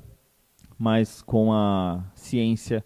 mas 0.78 1.20
com 1.20 1.52
a 1.52 2.04
ciência 2.14 2.84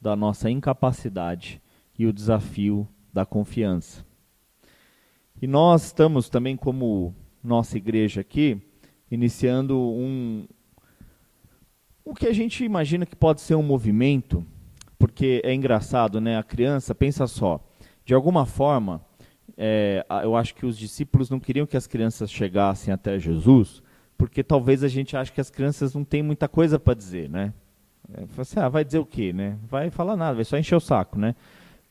da 0.00 0.16
nossa 0.16 0.50
incapacidade 0.50 1.60
e 1.98 2.06
o 2.06 2.12
desafio 2.12 2.88
da 3.12 3.26
confiança. 3.26 4.04
E 5.40 5.46
nós 5.46 5.84
estamos 5.84 6.28
também, 6.28 6.56
como 6.56 7.14
nossa 7.42 7.76
igreja 7.76 8.20
aqui, 8.20 8.60
iniciando 9.10 9.78
um. 9.78 10.46
O 12.04 12.14
que 12.14 12.26
a 12.26 12.32
gente 12.32 12.64
imagina 12.64 13.06
que 13.06 13.16
pode 13.16 13.40
ser 13.40 13.54
um 13.54 13.62
movimento, 13.62 14.44
porque 14.98 15.40
é 15.44 15.54
engraçado, 15.54 16.20
né? 16.20 16.38
A 16.38 16.42
criança, 16.42 16.94
pensa 16.94 17.26
só, 17.26 17.60
de 18.04 18.14
alguma 18.14 18.44
forma, 18.46 19.04
é, 19.62 20.06
eu 20.22 20.34
acho 20.34 20.54
que 20.54 20.64
os 20.64 20.78
discípulos 20.78 21.28
não 21.28 21.38
queriam 21.38 21.66
que 21.66 21.76
as 21.76 21.86
crianças 21.86 22.32
chegassem 22.32 22.94
até 22.94 23.18
Jesus, 23.18 23.82
porque 24.16 24.42
talvez 24.42 24.82
a 24.82 24.88
gente 24.88 25.14
ache 25.14 25.30
que 25.30 25.40
as 25.40 25.50
crianças 25.50 25.94
não 25.94 26.02
têm 26.02 26.22
muita 26.22 26.48
coisa 26.48 26.78
para 26.78 26.94
dizer, 26.94 27.28
né? 27.28 27.52
É, 28.10 28.24
assim, 28.40 28.58
ah, 28.58 28.70
vai 28.70 28.86
dizer 28.86 29.00
o 29.00 29.04
quê, 29.04 29.34
né? 29.34 29.58
Vai 29.68 29.90
falar 29.90 30.16
nada, 30.16 30.34
vai 30.36 30.46
só 30.46 30.56
encher 30.56 30.76
o 30.76 30.80
saco, 30.80 31.18
né? 31.18 31.34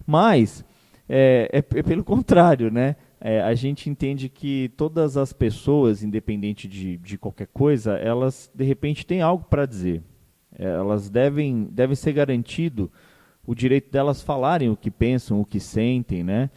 Mas 0.03 0.65
é, 1.07 1.47
é, 1.53 1.57
é 1.59 1.83
pelo 1.83 2.03
contrário, 2.03 2.71
né? 2.71 2.95
É, 3.21 3.39
a 3.39 3.53
gente 3.53 3.87
entende 3.87 4.29
que 4.29 4.71
todas 4.75 5.15
as 5.15 5.31
pessoas, 5.31 6.01
independente 6.01 6.67
de, 6.67 6.97
de 6.97 7.19
qualquer 7.19 7.49
coisa, 7.53 7.97
elas 7.97 8.49
de 8.51 8.63
repente 8.63 9.05
têm 9.05 9.21
algo 9.21 9.45
para 9.45 9.67
dizer. 9.67 10.01
É, 10.57 10.65
elas 10.65 11.07
devem, 11.07 11.65
devem 11.65 11.95
ser 11.95 12.13
garantido 12.13 12.91
o 13.45 13.53
direito 13.53 13.91
delas 13.91 14.23
falarem 14.23 14.69
o 14.69 14.75
que 14.75 14.89
pensam, 14.89 15.39
o 15.39 15.45
que 15.45 15.59
sentem, 15.59 16.23
né? 16.23 16.49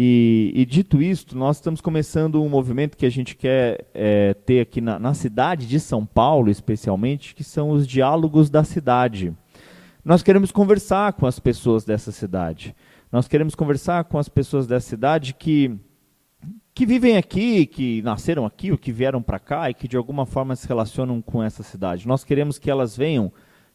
E, 0.00 0.52
e, 0.54 0.64
dito 0.64 1.02
isto, 1.02 1.36
nós 1.36 1.56
estamos 1.56 1.80
começando 1.80 2.40
um 2.40 2.48
movimento 2.48 2.96
que 2.96 3.04
a 3.04 3.10
gente 3.10 3.34
quer 3.34 3.84
é, 3.92 4.32
ter 4.32 4.60
aqui 4.60 4.80
na, 4.80 4.96
na, 4.96 5.12
cidade 5.12 5.66
de 5.66 5.80
São 5.80 6.06
Paulo, 6.06 6.52
especialmente, 6.52 7.34
que 7.34 7.42
são 7.42 7.70
os 7.70 7.84
diálogos 7.84 8.48
da 8.48 8.62
cidade. 8.62 9.34
Nós 10.04 10.22
queremos 10.22 10.52
conversar 10.52 11.14
com 11.14 11.26
as 11.26 11.40
pessoas 11.40 11.84
dessa 11.84 12.12
cidade. 12.12 12.76
Nós 13.10 13.26
queremos 13.26 13.56
conversar 13.56 14.04
com 14.04 14.18
as 14.18 14.28
pessoas 14.28 14.68
dessa 14.68 14.88
cidade 14.88 15.34
que, 15.34 15.76
que 16.72 16.86
vivem 16.86 17.16
aqui, 17.16 17.66
que 17.66 18.00
nasceram 18.02 18.46
aqui, 18.46 18.70
ou 18.70 18.78
que 18.78 18.92
vieram 18.92 19.20
para 19.20 19.40
cá 19.40 19.68
e 19.68 19.74
que 19.74 19.88
de 19.88 19.96
alguma 19.96 20.24
forma 20.24 20.54
se 20.54 20.68
relacionam 20.68 21.20
com 21.20 21.42
essa 21.42 21.64
cidade. 21.64 22.06
Nós 22.06 22.22
queremos 22.22 22.56
que 22.56 22.70
elas 22.70 22.96
venham 22.96 23.32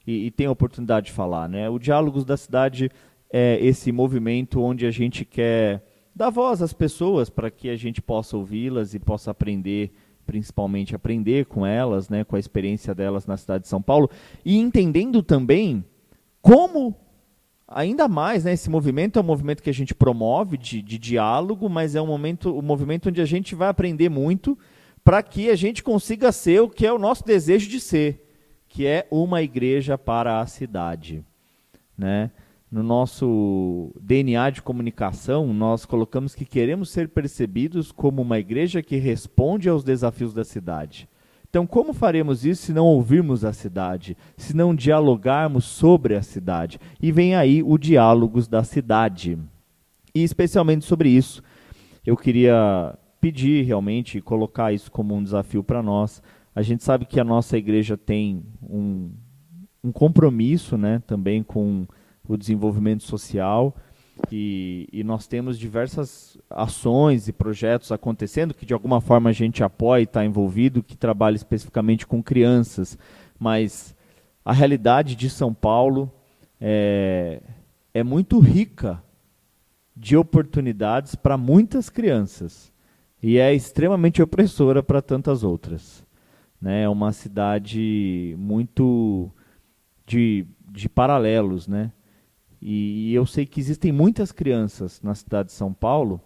e, 0.07 0.27
e 0.27 0.31
tenham 0.31 0.51
a 0.51 0.53
oportunidade 0.53 1.07
de 1.07 1.11
falar. 1.11 1.49
Né? 1.49 1.69
O 1.69 1.77
Diálogos 1.77 2.23
da 2.23 2.37
Cidade 2.37 2.89
é 3.29 3.57
esse 3.59 3.91
movimento 3.91 4.61
onde 4.61 4.85
a 4.85 4.91
gente 4.91 5.25
quer 5.25 5.83
dar 6.15 6.29
voz 6.29 6.61
às 6.61 6.73
pessoas 6.73 7.29
para 7.29 7.49
que 7.49 7.69
a 7.69 7.75
gente 7.75 8.01
possa 8.01 8.37
ouvi-las 8.37 8.93
e 8.93 8.99
possa 8.99 9.31
aprender, 9.31 9.91
principalmente 10.25 10.95
aprender 10.95 11.45
com 11.45 11.65
elas, 11.65 12.09
né, 12.09 12.23
com 12.23 12.35
a 12.35 12.39
experiência 12.39 12.93
delas 12.93 13.25
na 13.25 13.37
cidade 13.37 13.63
de 13.63 13.69
São 13.69 13.81
Paulo, 13.81 14.09
e 14.45 14.57
entendendo 14.57 15.23
também 15.23 15.83
como 16.41 16.95
ainda 17.67 18.07
mais, 18.07 18.43
né, 18.43 18.53
esse 18.53 18.69
movimento 18.69 19.17
é 19.17 19.21
um 19.21 19.25
movimento 19.25 19.63
que 19.63 19.69
a 19.69 19.73
gente 19.73 19.95
promove 19.95 20.57
de, 20.57 20.81
de 20.81 20.97
diálogo, 20.97 21.67
mas 21.67 21.95
é 21.95 22.01
um 22.01 22.07
momento, 22.07 22.55
um 22.55 22.61
movimento 22.61 23.09
onde 23.09 23.21
a 23.21 23.25
gente 23.25 23.55
vai 23.55 23.69
aprender 23.69 24.09
muito 24.09 24.57
para 25.03 25.21
que 25.23 25.49
a 25.49 25.55
gente 25.55 25.83
consiga 25.83 26.31
ser 26.31 26.61
o 26.61 26.69
que 26.69 26.85
é 26.85 26.93
o 26.93 26.99
nosso 26.99 27.25
desejo 27.25 27.69
de 27.69 27.79
ser, 27.79 28.23
que 28.67 28.85
é 28.85 29.07
uma 29.11 29.41
igreja 29.41 29.97
para 29.97 30.39
a 30.39 30.45
cidade, 30.45 31.23
né? 31.97 32.31
No 32.73 32.81
nosso 32.81 33.93
DNA 34.01 34.49
de 34.49 34.61
comunicação, 34.63 35.53
nós 35.53 35.85
colocamos 35.85 36.33
que 36.33 36.43
queremos 36.43 36.89
ser 36.89 37.07
percebidos 37.07 37.91
como 37.91 38.23
uma 38.23 38.39
igreja 38.39 38.81
que 38.81 38.95
responde 38.95 39.69
aos 39.69 39.83
desafios 39.83 40.33
da 40.33 40.43
cidade. 40.43 41.07
Então, 41.47 41.67
como 41.67 41.93
faremos 41.93 42.43
isso 42.43 42.63
se 42.63 42.73
não 42.73 42.87
ouvirmos 42.87 43.45
a 43.45 43.53
cidade, 43.53 44.17
se 44.35 44.55
não 44.55 44.73
dialogarmos 44.73 45.65
sobre 45.65 46.15
a 46.15 46.23
cidade? 46.23 46.79
E 46.99 47.11
vem 47.11 47.35
aí 47.35 47.61
o 47.61 47.77
Diálogos 47.77 48.47
da 48.47 48.63
Cidade. 48.63 49.37
E 50.15 50.23
especialmente 50.23 50.83
sobre 50.83 51.09
isso, 51.09 51.43
eu 52.03 52.17
queria 52.17 52.97
pedir 53.21 53.63
realmente, 53.65 54.19
colocar 54.19 54.73
isso 54.73 54.91
como 54.91 55.13
um 55.13 55.23
desafio 55.23 55.63
para 55.63 55.83
nós. 55.83 56.23
A 56.55 56.63
gente 56.63 56.83
sabe 56.83 57.05
que 57.05 57.19
a 57.19 57.23
nossa 57.23 57.55
igreja 57.55 57.95
tem 57.95 58.43
um, 58.67 59.11
um 59.83 59.91
compromisso 59.91 60.75
né, 60.75 61.03
também 61.05 61.43
com 61.43 61.85
o 62.27 62.37
desenvolvimento 62.37 63.03
social. 63.03 63.75
E, 64.31 64.87
e, 64.93 65.03
nós 65.03 65.25
temos 65.27 65.57
diversas 65.57 66.37
ações 66.49 67.27
e 67.27 67.33
projetos 67.33 67.91
acontecendo 67.91 68.53
que 68.53 68.65
de 68.65 68.73
alguma 68.73 69.01
forma 69.01 69.29
a 69.29 69.33
gente 69.33 69.63
apoia 69.63 70.01
e 70.01 70.03
está 70.03 70.23
envolvido, 70.23 70.83
que 70.83 70.95
trabalha 70.95 71.35
especificamente 71.35 72.05
com 72.05 72.21
crianças. 72.21 72.97
Mas 73.39 73.95
a 74.45 74.53
realidade 74.53 75.15
de 75.15 75.29
São 75.29 75.53
Paulo 75.53 76.11
é, 76.61 77.41
é 77.93 78.03
muito 78.03 78.39
rica 78.39 79.03
de 79.95 80.15
oportunidades 80.15 81.15
para 81.15 81.37
muitas 81.37 81.89
crianças 81.89 82.71
e 83.21 83.37
é 83.37 83.53
extremamente 83.53 84.21
opressora 84.21 84.83
para 84.83 85.01
tantas 85.01 85.43
outras. 85.43 86.05
Né? 86.61 86.83
É 86.83 86.89
uma 86.89 87.11
cidade 87.11 88.35
muito 88.37 89.31
de, 90.05 90.45
de 90.69 90.87
paralelos, 90.87 91.67
né? 91.67 91.91
E, 92.65 93.13
eu 93.13 93.25
sei 93.25 93.45
que 93.45 93.59
existem 93.59 93.91
muitas 93.91 94.31
crianças 94.31 95.01
na 95.01 95.13
cidade 95.13 95.47
de 95.49 95.53
São 95.53 95.73
Paulo 95.73 96.21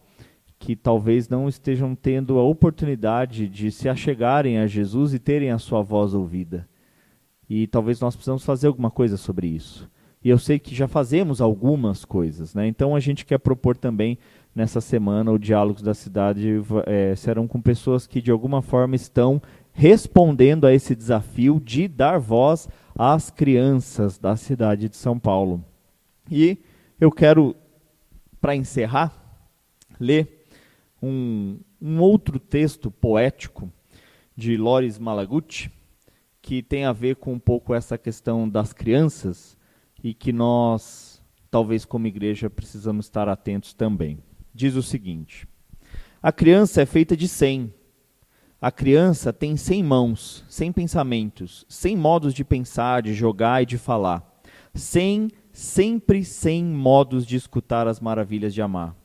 que 0.60 0.76
talvez 0.76 1.28
não 1.28 1.50
estejam 1.50 1.96
tendo 1.96 2.38
a 2.38 2.44
oportunidade 2.44 3.48
de 3.48 3.72
se 3.72 3.90
achegarem 3.90 4.60
a 4.60 4.68
Jesus 4.68 5.14
e 5.14 5.20
terem 5.20 5.50
a 5.50 5.58
sua 5.58 5.82
voz 5.82 6.14
ouvida. 6.14 6.68
E 7.50 7.66
talvez 7.66 8.00
nós 8.00 8.16
precisamos 8.16 8.44
fazer 8.44 8.68
alguma 8.68 8.92
coisa 8.92 9.18
sobre 9.18 9.48
isso. 9.48 9.90
E 10.24 10.30
eu 10.30 10.38
sei 10.38 10.60
que 10.60 10.76
já 10.76 10.88
fazemos 10.88 11.42
algumas 11.42 12.04
coisas, 12.04 12.54
né? 12.54 12.68
Então 12.68 12.96
a 12.96 13.00
gente 13.00 13.26
quer 13.26 13.38
propor 13.38 13.78
também 13.78 14.18
nessa 14.54 14.82
semana 14.82 15.32
o 15.32 15.40
Diálogos 15.40 15.82
da 15.82 15.94
Cidade 15.94 16.62
é, 16.86 17.16
serão 17.16 17.48
com 17.48 17.62
pessoas 17.62 18.06
que 18.06 18.22
de 18.22 18.32
alguma 18.32 18.62
forma 18.62 18.96
estão 18.96 19.42
respondendo 19.72 20.66
a 20.66 20.74
esse 20.74 20.96
desafio 20.96 21.62
de 21.64 21.88
dar 21.88 22.20
voz 22.20 22.68
às 22.96 23.30
crianças 23.30 24.18
da 24.18 24.36
cidade 24.36 24.90
de 24.90 24.98
São 24.98 25.18
Paulo. 25.18 25.64
E 26.30 26.58
eu 27.00 27.12
quero, 27.12 27.56
para 28.42 28.56
encerrar, 28.56 29.14
ler 30.00 30.46
um, 31.02 31.60
um 31.82 32.00
outro 32.00 32.40
texto 32.40 32.92
poético 32.92 33.72
de 34.36 34.58
Loris 34.58 35.00
Malaguti, 35.00 35.72
que 36.42 36.62
tem 36.62 36.86
a 36.86 36.94
ver 36.94 37.16
com 37.16 37.34
um 37.34 37.40
pouco 37.40 37.74
essa 37.74 37.98
questão 37.98 38.48
das 38.48 38.72
crianças 38.74 39.58
e 40.04 40.14
que 40.14 40.32
nós, 40.32 41.22
talvez 41.50 41.86
como 41.86 42.08
igreja, 42.08 42.50
precisamos 42.50 43.08
estar 43.08 43.28
atentos 43.28 43.74
também. 43.74 44.20
Diz 44.54 44.76
o 44.76 44.84
seguinte: 44.84 45.48
A 46.22 46.32
criança 46.32 46.82
é 46.82 46.86
feita 46.86 47.18
de 47.18 47.28
cem. 47.28 47.74
A 48.60 48.72
criança 48.72 49.32
tem 49.32 49.56
cem 49.56 49.84
mãos, 49.84 50.44
cem 50.50 50.72
pensamentos, 50.72 51.64
cem 51.70 51.96
modos 51.96 52.34
de 52.34 52.44
pensar, 52.44 53.04
de 53.04 53.14
jogar 53.14 53.62
e 53.62 53.68
de 53.68 53.78
falar. 53.78 54.37
Cem 54.78 55.30
sempre 55.52 56.24
sem 56.24 56.64
modos 56.64 57.26
de 57.26 57.36
escutar 57.36 57.88
as 57.88 58.00
maravilhas 58.00 58.54
de 58.54 58.62
amar, 58.62 58.96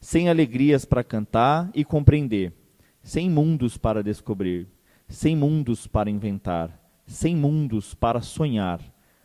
sem 0.00 0.28
alegrias 0.28 0.84
para 0.84 1.04
cantar 1.04 1.70
e 1.72 1.84
compreender, 1.84 2.52
sem 3.00 3.30
mundos 3.30 3.76
para 3.76 4.02
descobrir, 4.02 4.66
sem 5.06 5.36
mundos 5.36 5.86
para 5.86 6.10
inventar, 6.10 6.76
sem 7.06 7.36
mundos 7.36 7.94
para 7.94 8.20
sonhar. 8.20 8.80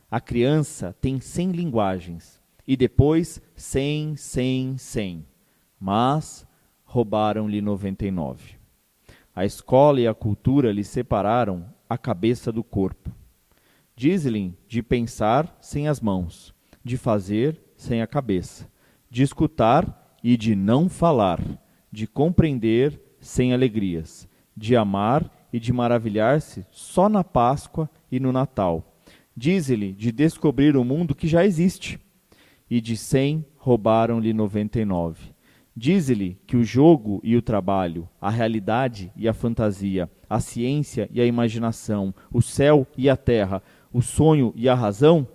A 0.08 0.20
criança 0.20 0.96
tem 1.00 1.20
cem 1.20 1.50
linguagens 1.50 2.40
E 2.66 2.76
depois 2.76 3.40
cem, 3.54 4.16
cem, 4.16 4.76
cem. 4.76 5.26
Mas 5.78 6.46
roubaram-lhe 6.84 7.60
noventa 7.60 8.06
e 8.06 8.10
nove. 8.10 8.56
A 9.34 9.44
escola 9.44 10.00
e 10.00 10.06
a 10.08 10.14
cultura 10.14 10.72
lhe 10.72 10.82
separaram 10.82 11.66
a 11.88 11.96
cabeça 11.96 12.50
do 12.50 12.64
corpo. 12.64 13.10
Diz-lhe 13.98 14.54
de 14.68 14.82
pensar 14.82 15.56
sem 15.58 15.88
as 15.88 16.02
mãos, 16.02 16.54
de 16.84 16.98
fazer 16.98 17.58
sem 17.78 18.02
a 18.02 18.06
cabeça, 18.06 18.70
de 19.08 19.22
escutar 19.22 20.14
e 20.22 20.36
de 20.36 20.54
não 20.54 20.86
falar, 20.86 21.40
de 21.90 22.06
compreender 22.06 23.00
sem 23.18 23.54
alegrias, 23.54 24.28
de 24.54 24.76
amar 24.76 25.48
e 25.50 25.58
de 25.58 25.72
maravilhar-se 25.72 26.66
só 26.70 27.08
na 27.08 27.24
Páscoa 27.24 27.88
e 28.12 28.20
no 28.20 28.32
Natal. 28.32 29.00
Diz-lhe 29.34 29.92
de 29.94 30.12
descobrir 30.12 30.76
o 30.76 30.84
mundo 30.84 31.14
que 31.14 31.26
já 31.26 31.46
existe, 31.46 31.98
e 32.68 32.82
de 32.82 32.98
cem 32.98 33.46
roubaram-lhe 33.56 34.34
noventa 34.34 34.78
e 34.78 34.84
nove. 34.84 35.34
Diz-lhe 35.74 36.38
que 36.46 36.56
o 36.56 36.64
jogo 36.64 37.20
e 37.22 37.36
o 37.36 37.42
trabalho, 37.42 38.08
a 38.20 38.30
realidade 38.30 39.12
e 39.14 39.28
a 39.28 39.34
fantasia, 39.34 40.10
a 40.28 40.40
ciência 40.40 41.08
e 41.12 41.20
a 41.20 41.26
imaginação, 41.26 42.14
o 42.32 42.40
céu 42.40 42.86
e 42.96 43.10
a 43.10 43.16
terra, 43.16 43.62
o 43.96 44.02
sonho 44.02 44.52
e 44.54 44.68
a 44.68 44.74
razão 44.74 45.26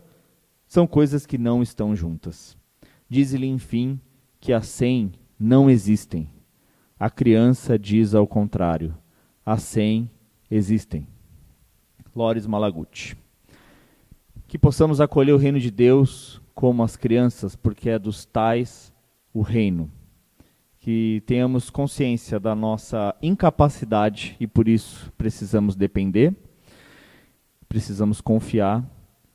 são 0.68 0.86
coisas 0.86 1.26
que 1.26 1.36
não 1.36 1.64
estão 1.64 1.96
juntas. 1.96 2.56
Diz-lhe, 3.10 3.48
enfim, 3.48 4.00
que 4.40 4.54
as 4.54 4.68
cem 4.68 5.14
não 5.40 5.68
existem. 5.68 6.30
A 7.00 7.10
criança 7.10 7.80
diz 7.80 8.14
ao 8.14 8.28
contrário: 8.28 8.96
as 9.44 9.64
cem 9.64 10.12
existem. 10.50 11.08
Lores 12.16 12.46
Malaguti. 12.46 13.18
Que 14.48 14.60
possamos 14.60 15.02
acolher 15.02 15.34
o 15.34 15.38
reino 15.38 15.60
de 15.60 15.72
Deus 15.72 16.40
como 16.54 16.84
as 16.84 16.96
crianças, 16.96 17.56
porque 17.56 17.90
é 17.90 17.98
dos 17.98 18.26
tais 18.26 18.94
o 19.34 19.42
reino 19.42 19.90
que 20.80 21.24
tenhamos 21.26 21.72
consciência 21.72 22.40
da 22.40 22.54
nossa 22.54 23.16
incapacidade 23.24 24.36
e 24.40 24.46
por 24.46 24.68
isso 24.68 25.12
precisamos 25.18 25.76
depender, 25.76 26.36
precisamos 27.72 28.20
confiar 28.20 28.86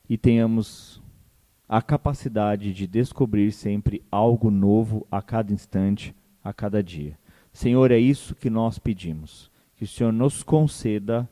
e 0.06 0.18
tenhamos 0.18 1.02
a 1.66 1.80
capacidade 1.80 2.74
de 2.74 2.86
descobrir 2.86 3.50
sempre 3.50 4.04
algo 4.10 4.50
novo 4.50 5.06
a 5.10 5.22
cada 5.22 5.54
instante, 5.54 6.14
a 6.44 6.52
cada 6.52 6.82
dia. 6.82 7.18
Senhor, 7.50 7.90
é 7.90 7.98
isso 7.98 8.34
que 8.34 8.50
nós 8.50 8.78
pedimos. 8.78 9.50
Que 9.74 9.84
o 9.84 9.88
Senhor 9.88 10.12
nos 10.12 10.42
conceda 10.42 11.26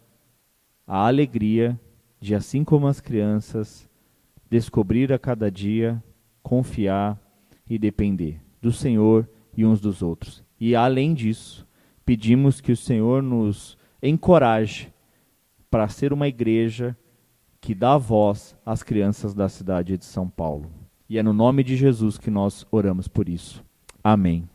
a 0.87 1.07
alegria 1.07 1.79
de, 2.19 2.35
assim 2.35 2.65
como 2.65 2.87
as 2.87 3.03
crianças, 3.03 3.87
descobrir 4.49 5.13
a 5.13 5.19
cada 5.19 5.51
dia, 5.51 6.03
confiar 6.43 7.21
e 7.69 7.79
depender 7.79 8.41
do 8.63 8.73
Senhor 8.73 9.29
e 9.55 9.67
uns 9.67 9.79
dos 9.79 10.01
outros. 10.01 10.43
E 10.59 10.75
além 10.75 11.13
disso, 11.13 11.69
pedimos 12.03 12.63
que 12.63 12.73
o 12.73 12.77
Senhor 12.79 13.23
nos 13.23 13.77
encoraje 14.03 14.94
para 15.75 15.89
ser 15.89 16.13
uma 16.13 16.29
igreja 16.29 16.97
que 17.61 17.75
dá 17.75 17.99
voz 17.99 18.57
às 18.65 18.85
crianças 18.85 19.35
da 19.35 19.49
cidade 19.49 19.99
de 19.99 20.05
São 20.05 20.29
Paulo. 20.29 20.71
E 21.09 21.19
é 21.19 21.23
no 21.23 21.33
nome 21.33 21.65
de 21.65 21.75
Jesus 21.75 22.17
que 22.17 22.31
nós 22.31 22.65
oramos 22.71 23.09
por 23.09 23.29
isso. 23.29 23.61
Amém. 24.01 24.49